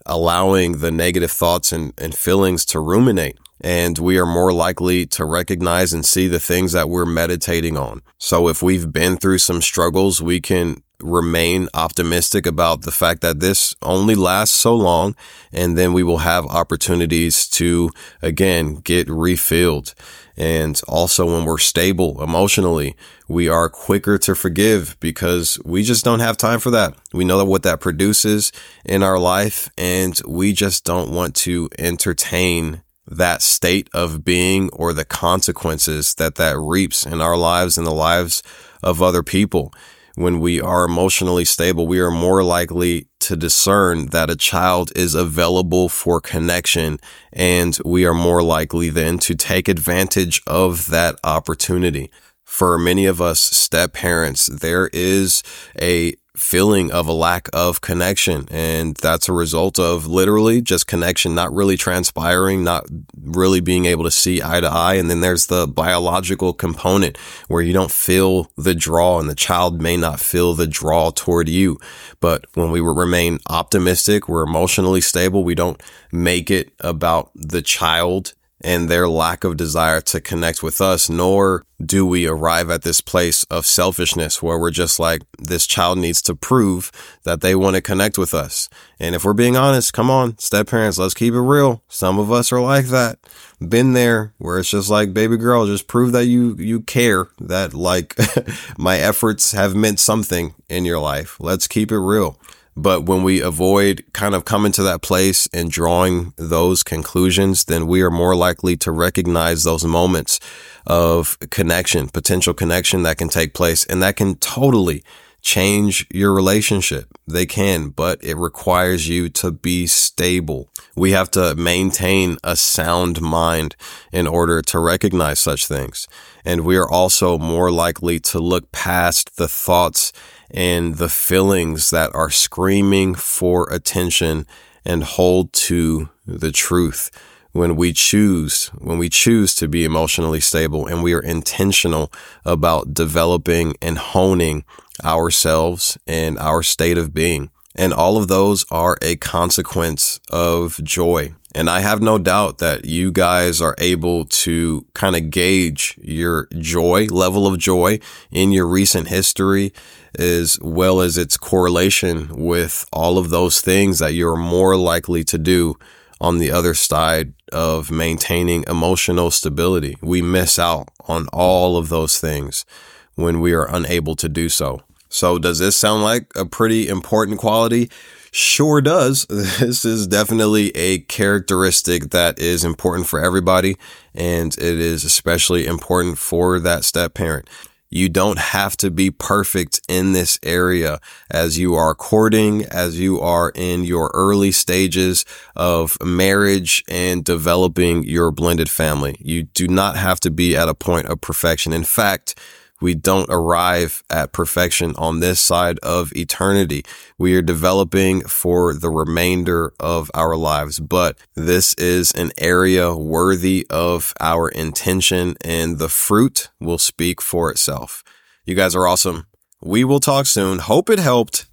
allowing 0.04 0.78
the 0.78 0.90
negative 0.90 1.32
thoughts 1.32 1.72
and, 1.72 1.92
and 1.98 2.14
feelings 2.14 2.64
to 2.66 2.80
ruminate 2.80 3.38
and 3.60 3.98
we 3.98 4.18
are 4.18 4.26
more 4.26 4.52
likely 4.52 5.06
to 5.06 5.24
recognize 5.24 5.92
and 5.92 6.04
see 6.04 6.28
the 6.28 6.38
things 6.38 6.72
that 6.72 6.88
we're 6.88 7.06
meditating 7.06 7.76
on. 7.76 8.02
So 8.18 8.48
if 8.48 8.62
we've 8.62 8.92
been 8.92 9.16
through 9.16 9.38
some 9.38 9.62
struggles, 9.62 10.20
we 10.20 10.40
can 10.40 10.82
remain 11.00 11.68
optimistic 11.74 12.46
about 12.46 12.82
the 12.82 12.90
fact 12.90 13.20
that 13.20 13.40
this 13.40 13.74
only 13.82 14.14
lasts 14.14 14.56
so 14.56 14.74
long 14.74 15.14
and 15.52 15.76
then 15.76 15.92
we 15.92 16.02
will 16.02 16.18
have 16.18 16.46
opportunities 16.46 17.46
to 17.48 17.90
again 18.22 18.76
get 18.76 19.08
refilled 19.08 19.94
And 20.36 20.80
also 20.86 21.24
when 21.26 21.44
we're 21.44 21.58
stable 21.58 22.22
emotionally, 22.22 22.94
we 23.26 23.48
are 23.48 23.68
quicker 23.70 24.18
to 24.18 24.34
forgive 24.34 24.96
because 25.00 25.58
we 25.64 25.82
just 25.82 26.04
don't 26.04 26.20
have 26.20 26.36
time 26.36 26.60
for 26.60 26.70
that. 26.70 26.94
We 27.12 27.24
know 27.24 27.42
what 27.44 27.62
that 27.62 27.80
produces 27.80 28.52
in 28.84 29.02
our 29.02 29.18
life 29.18 29.70
and 29.78 30.20
we 30.28 30.52
just 30.52 30.84
don't 30.84 31.10
want 31.10 31.34
to 31.36 31.70
entertain 31.78 32.82
that 33.08 33.40
state 33.40 33.88
of 33.94 34.24
being 34.24 34.68
or 34.72 34.92
the 34.92 35.04
consequences 35.04 36.14
that 36.14 36.34
that 36.36 36.58
reaps 36.58 37.06
in 37.06 37.20
our 37.20 37.36
lives 37.36 37.78
and 37.78 37.86
the 37.86 37.92
lives 37.92 38.42
of 38.82 39.00
other 39.00 39.22
people. 39.22 39.72
When 40.16 40.40
we 40.40 40.62
are 40.62 40.86
emotionally 40.86 41.44
stable, 41.44 41.86
we 41.86 42.00
are 42.00 42.10
more 42.10 42.42
likely 42.42 43.06
to 43.20 43.36
discern 43.36 44.06
that 44.06 44.30
a 44.30 44.36
child 44.36 44.90
is 44.96 45.14
available 45.14 45.90
for 45.90 46.22
connection 46.22 46.98
and 47.34 47.78
we 47.84 48.06
are 48.06 48.14
more 48.14 48.42
likely 48.42 48.88
then 48.88 49.18
to 49.18 49.34
take 49.34 49.68
advantage 49.68 50.40
of 50.46 50.88
that 50.88 51.16
opportunity. 51.22 52.10
For 52.44 52.78
many 52.78 53.04
of 53.04 53.20
us 53.20 53.40
step 53.40 53.92
parents, 53.92 54.46
there 54.46 54.88
is 54.94 55.42
a 55.78 56.14
feeling 56.36 56.92
of 56.92 57.08
a 57.08 57.12
lack 57.12 57.48
of 57.52 57.80
connection. 57.80 58.46
And 58.50 58.94
that's 58.96 59.28
a 59.28 59.32
result 59.32 59.78
of 59.78 60.06
literally 60.06 60.60
just 60.60 60.86
connection, 60.86 61.34
not 61.34 61.52
really 61.52 61.76
transpiring, 61.76 62.62
not 62.62 62.86
really 63.20 63.60
being 63.60 63.86
able 63.86 64.04
to 64.04 64.10
see 64.10 64.42
eye 64.42 64.60
to 64.60 64.68
eye. 64.68 64.94
And 64.94 65.10
then 65.10 65.20
there's 65.20 65.46
the 65.46 65.66
biological 65.66 66.52
component 66.52 67.16
where 67.48 67.62
you 67.62 67.72
don't 67.72 67.90
feel 67.90 68.50
the 68.56 68.74
draw 68.74 69.18
and 69.18 69.28
the 69.28 69.34
child 69.34 69.80
may 69.80 69.96
not 69.96 70.20
feel 70.20 70.54
the 70.54 70.66
draw 70.66 71.10
toward 71.10 71.48
you. 71.48 71.78
But 72.20 72.46
when 72.54 72.70
we 72.70 72.80
remain 72.80 73.40
optimistic, 73.48 74.28
we're 74.28 74.44
emotionally 74.44 75.00
stable. 75.00 75.42
We 75.42 75.54
don't 75.54 75.82
make 76.12 76.50
it 76.50 76.72
about 76.80 77.30
the 77.34 77.62
child 77.62 78.34
and 78.62 78.88
their 78.88 79.08
lack 79.08 79.44
of 79.44 79.56
desire 79.56 80.00
to 80.00 80.20
connect 80.20 80.62
with 80.62 80.80
us, 80.80 81.10
nor 81.10 81.64
do 81.84 82.06
we 82.06 82.26
arrive 82.26 82.70
at 82.70 82.82
this 82.82 83.00
place 83.02 83.44
of 83.44 83.66
selfishness 83.66 84.42
where 84.42 84.58
we're 84.58 84.70
just 84.70 84.98
like, 84.98 85.22
this 85.38 85.66
child 85.66 85.98
needs 85.98 86.22
to 86.22 86.34
prove 86.34 86.90
that 87.24 87.42
they 87.42 87.54
want 87.54 87.76
to 87.76 87.82
connect 87.82 88.16
with 88.16 88.32
us. 88.32 88.68
And 88.98 89.14
if 89.14 89.24
we're 89.24 89.34
being 89.34 89.56
honest, 89.56 89.92
come 89.92 90.10
on, 90.10 90.38
step 90.38 90.68
parents, 90.68 90.98
let's 90.98 91.12
keep 91.12 91.34
it 91.34 91.40
real. 91.40 91.82
Some 91.88 92.18
of 92.18 92.32
us 92.32 92.50
are 92.50 92.60
like 92.60 92.86
that. 92.86 93.18
Been 93.60 93.92
there 93.92 94.32
where 94.38 94.58
it's 94.58 94.70
just 94.70 94.88
like, 94.88 95.12
baby 95.12 95.36
girl, 95.36 95.66
just 95.66 95.86
prove 95.86 96.12
that 96.12 96.24
you, 96.24 96.56
you 96.58 96.80
care 96.80 97.28
that 97.38 97.74
like 97.74 98.16
my 98.78 98.96
efforts 98.96 99.52
have 99.52 99.74
meant 99.74 100.00
something 100.00 100.54
in 100.68 100.86
your 100.86 100.98
life. 100.98 101.36
Let's 101.40 101.68
keep 101.68 101.92
it 101.92 101.98
real. 101.98 102.40
But 102.76 103.06
when 103.06 103.22
we 103.22 103.40
avoid 103.40 104.04
kind 104.12 104.34
of 104.34 104.44
coming 104.44 104.72
to 104.72 104.82
that 104.82 105.00
place 105.00 105.48
and 105.52 105.70
drawing 105.70 106.34
those 106.36 106.82
conclusions, 106.82 107.64
then 107.64 107.86
we 107.86 108.02
are 108.02 108.10
more 108.10 108.36
likely 108.36 108.76
to 108.78 108.92
recognize 108.92 109.64
those 109.64 109.84
moments 109.84 110.38
of 110.86 111.38
connection, 111.50 112.08
potential 112.08 112.52
connection 112.52 113.02
that 113.04 113.16
can 113.16 113.28
take 113.28 113.54
place 113.54 113.86
and 113.86 114.02
that 114.02 114.16
can 114.16 114.36
totally 114.36 115.02
change 115.46 116.04
your 116.10 116.34
relationship. 116.34 117.06
They 117.26 117.46
can, 117.46 117.90
but 117.90 118.22
it 118.22 118.36
requires 118.36 119.08
you 119.08 119.28
to 119.30 119.52
be 119.52 119.86
stable. 119.86 120.68
We 120.96 121.12
have 121.12 121.30
to 121.32 121.54
maintain 121.54 122.36
a 122.42 122.56
sound 122.56 123.20
mind 123.20 123.76
in 124.12 124.26
order 124.26 124.60
to 124.60 124.80
recognize 124.80 125.38
such 125.38 125.66
things. 125.66 126.08
And 126.44 126.62
we 126.62 126.76
are 126.76 126.90
also 126.90 127.38
more 127.38 127.70
likely 127.70 128.18
to 128.20 128.40
look 128.40 128.72
past 128.72 129.36
the 129.36 129.46
thoughts 129.46 130.12
and 130.50 130.96
the 130.96 131.08
feelings 131.08 131.90
that 131.90 132.14
are 132.14 132.30
screaming 132.30 133.14
for 133.14 133.68
attention 133.72 134.46
and 134.84 135.04
hold 135.04 135.52
to 135.52 136.08
the 136.26 136.52
truth 136.52 137.10
when 137.52 137.74
we 137.74 137.92
choose, 137.92 138.68
when 138.78 138.98
we 138.98 139.08
choose 139.08 139.54
to 139.54 139.66
be 139.66 139.84
emotionally 139.84 140.40
stable 140.40 140.86
and 140.86 141.02
we 141.02 141.14
are 141.14 141.20
intentional 141.20 142.12
about 142.44 142.92
developing 142.92 143.74
and 143.80 143.98
honing 143.98 144.64
ourselves 145.04 145.98
and 146.06 146.38
our 146.38 146.62
state 146.62 146.98
of 146.98 147.14
being. 147.14 147.50
And 147.74 147.92
all 147.92 148.16
of 148.16 148.28
those 148.28 148.64
are 148.70 148.96
a 149.02 149.16
consequence 149.16 150.20
of 150.30 150.82
joy. 150.82 151.34
And 151.56 151.70
I 151.70 151.80
have 151.80 152.02
no 152.02 152.18
doubt 152.18 152.58
that 152.58 152.84
you 152.84 153.10
guys 153.10 153.62
are 153.62 153.74
able 153.78 154.26
to 154.26 154.84
kind 154.92 155.16
of 155.16 155.30
gauge 155.30 155.96
your 156.02 156.48
joy, 156.58 157.06
level 157.06 157.46
of 157.46 157.58
joy 157.58 157.98
in 158.30 158.52
your 158.52 158.66
recent 158.66 159.08
history, 159.08 159.72
as 160.18 160.58
well 160.60 161.00
as 161.00 161.16
its 161.16 161.38
correlation 161.38 162.28
with 162.36 162.84
all 162.92 163.16
of 163.16 163.30
those 163.30 163.62
things 163.62 164.00
that 164.00 164.12
you're 164.12 164.36
more 164.36 164.76
likely 164.76 165.24
to 165.24 165.38
do 165.38 165.76
on 166.20 166.36
the 166.36 166.50
other 166.50 166.74
side 166.74 167.32
of 167.50 167.90
maintaining 167.90 168.62
emotional 168.68 169.30
stability. 169.30 169.96
We 170.02 170.20
miss 170.20 170.58
out 170.58 170.90
on 171.08 171.26
all 171.32 171.78
of 171.78 171.88
those 171.88 172.18
things 172.18 172.66
when 173.14 173.40
we 173.40 173.54
are 173.54 173.74
unable 173.74 174.14
to 174.16 174.28
do 174.28 174.50
so. 174.50 174.82
So, 175.08 175.38
does 175.38 175.58
this 175.58 175.74
sound 175.74 176.02
like 176.02 176.30
a 176.36 176.44
pretty 176.44 176.86
important 176.86 177.38
quality? 177.38 177.90
Sure 178.36 178.82
does. 178.82 179.24
This 179.30 179.86
is 179.86 180.06
definitely 180.06 180.68
a 180.76 180.98
characteristic 180.98 182.10
that 182.10 182.38
is 182.38 182.64
important 182.64 183.06
for 183.06 183.18
everybody, 183.18 183.76
and 184.14 184.52
it 184.58 184.78
is 184.78 185.04
especially 185.04 185.66
important 185.66 186.18
for 186.18 186.60
that 186.60 186.84
step 186.84 187.14
parent. 187.14 187.48
You 187.88 188.10
don't 188.10 188.38
have 188.38 188.76
to 188.78 188.90
be 188.90 189.10
perfect 189.10 189.80
in 189.88 190.12
this 190.12 190.38
area 190.42 191.00
as 191.30 191.58
you 191.58 191.76
are 191.76 191.94
courting, 191.94 192.66
as 192.66 193.00
you 193.00 193.18
are 193.20 193.52
in 193.54 193.84
your 193.84 194.10
early 194.12 194.52
stages 194.52 195.24
of 195.54 195.96
marriage 196.04 196.84
and 196.88 197.24
developing 197.24 198.02
your 198.02 198.30
blended 198.32 198.68
family. 198.68 199.16
You 199.18 199.44
do 199.44 199.66
not 199.66 199.96
have 199.96 200.20
to 200.20 200.30
be 200.30 200.54
at 200.54 200.68
a 200.68 200.74
point 200.74 201.06
of 201.06 201.22
perfection. 201.22 201.72
In 201.72 201.84
fact, 201.84 202.38
we 202.80 202.94
don't 202.94 203.28
arrive 203.30 204.02
at 204.10 204.32
perfection 204.32 204.94
on 204.96 205.20
this 205.20 205.40
side 205.40 205.78
of 205.80 206.12
eternity. 206.14 206.84
We 207.18 207.34
are 207.36 207.42
developing 207.42 208.22
for 208.22 208.74
the 208.74 208.90
remainder 208.90 209.72
of 209.80 210.10
our 210.14 210.36
lives, 210.36 210.78
but 210.80 211.16
this 211.34 211.74
is 211.74 212.12
an 212.12 212.32
area 212.38 212.94
worthy 212.94 213.66
of 213.70 214.12
our 214.20 214.48
intention 214.48 215.36
and 215.42 215.78
the 215.78 215.88
fruit 215.88 216.50
will 216.60 216.78
speak 216.78 217.22
for 217.22 217.50
itself. 217.50 218.02
You 218.44 218.54
guys 218.54 218.74
are 218.74 218.86
awesome. 218.86 219.26
We 219.62 219.84
will 219.84 220.00
talk 220.00 220.26
soon. 220.26 220.58
Hope 220.58 220.90
it 220.90 220.98
helped. 220.98 221.46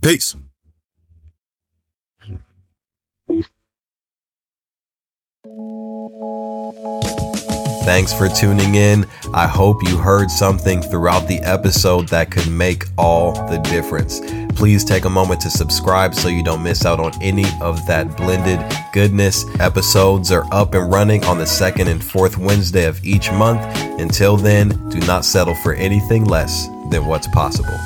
Peace. 0.00 0.34
Thanks 7.84 8.12
for 8.12 8.28
tuning 8.28 8.76
in. 8.76 9.06
I 9.34 9.48
hope 9.48 9.82
you 9.82 9.96
heard 9.96 10.30
something 10.30 10.80
throughout 10.82 11.26
the 11.26 11.40
episode 11.40 12.08
that 12.08 12.30
could 12.30 12.48
make 12.48 12.84
all 12.96 13.32
the 13.48 13.58
difference. 13.58 14.20
Please 14.54 14.84
take 14.84 15.04
a 15.04 15.10
moment 15.10 15.40
to 15.40 15.50
subscribe 15.50 16.14
so 16.14 16.28
you 16.28 16.44
don't 16.44 16.62
miss 16.62 16.86
out 16.86 17.00
on 17.00 17.12
any 17.20 17.44
of 17.60 17.84
that 17.88 18.16
blended 18.16 18.60
goodness. 18.92 19.44
Episodes 19.58 20.30
are 20.30 20.46
up 20.52 20.74
and 20.74 20.92
running 20.92 21.24
on 21.24 21.38
the 21.38 21.46
second 21.46 21.88
and 21.88 22.02
fourth 22.02 22.38
Wednesday 22.38 22.84
of 22.84 23.04
each 23.04 23.32
month. 23.32 23.60
Until 24.00 24.36
then, 24.36 24.68
do 24.88 25.00
not 25.00 25.24
settle 25.24 25.56
for 25.56 25.74
anything 25.74 26.24
less 26.24 26.68
than 26.90 27.04
what's 27.06 27.26
possible. 27.28 27.78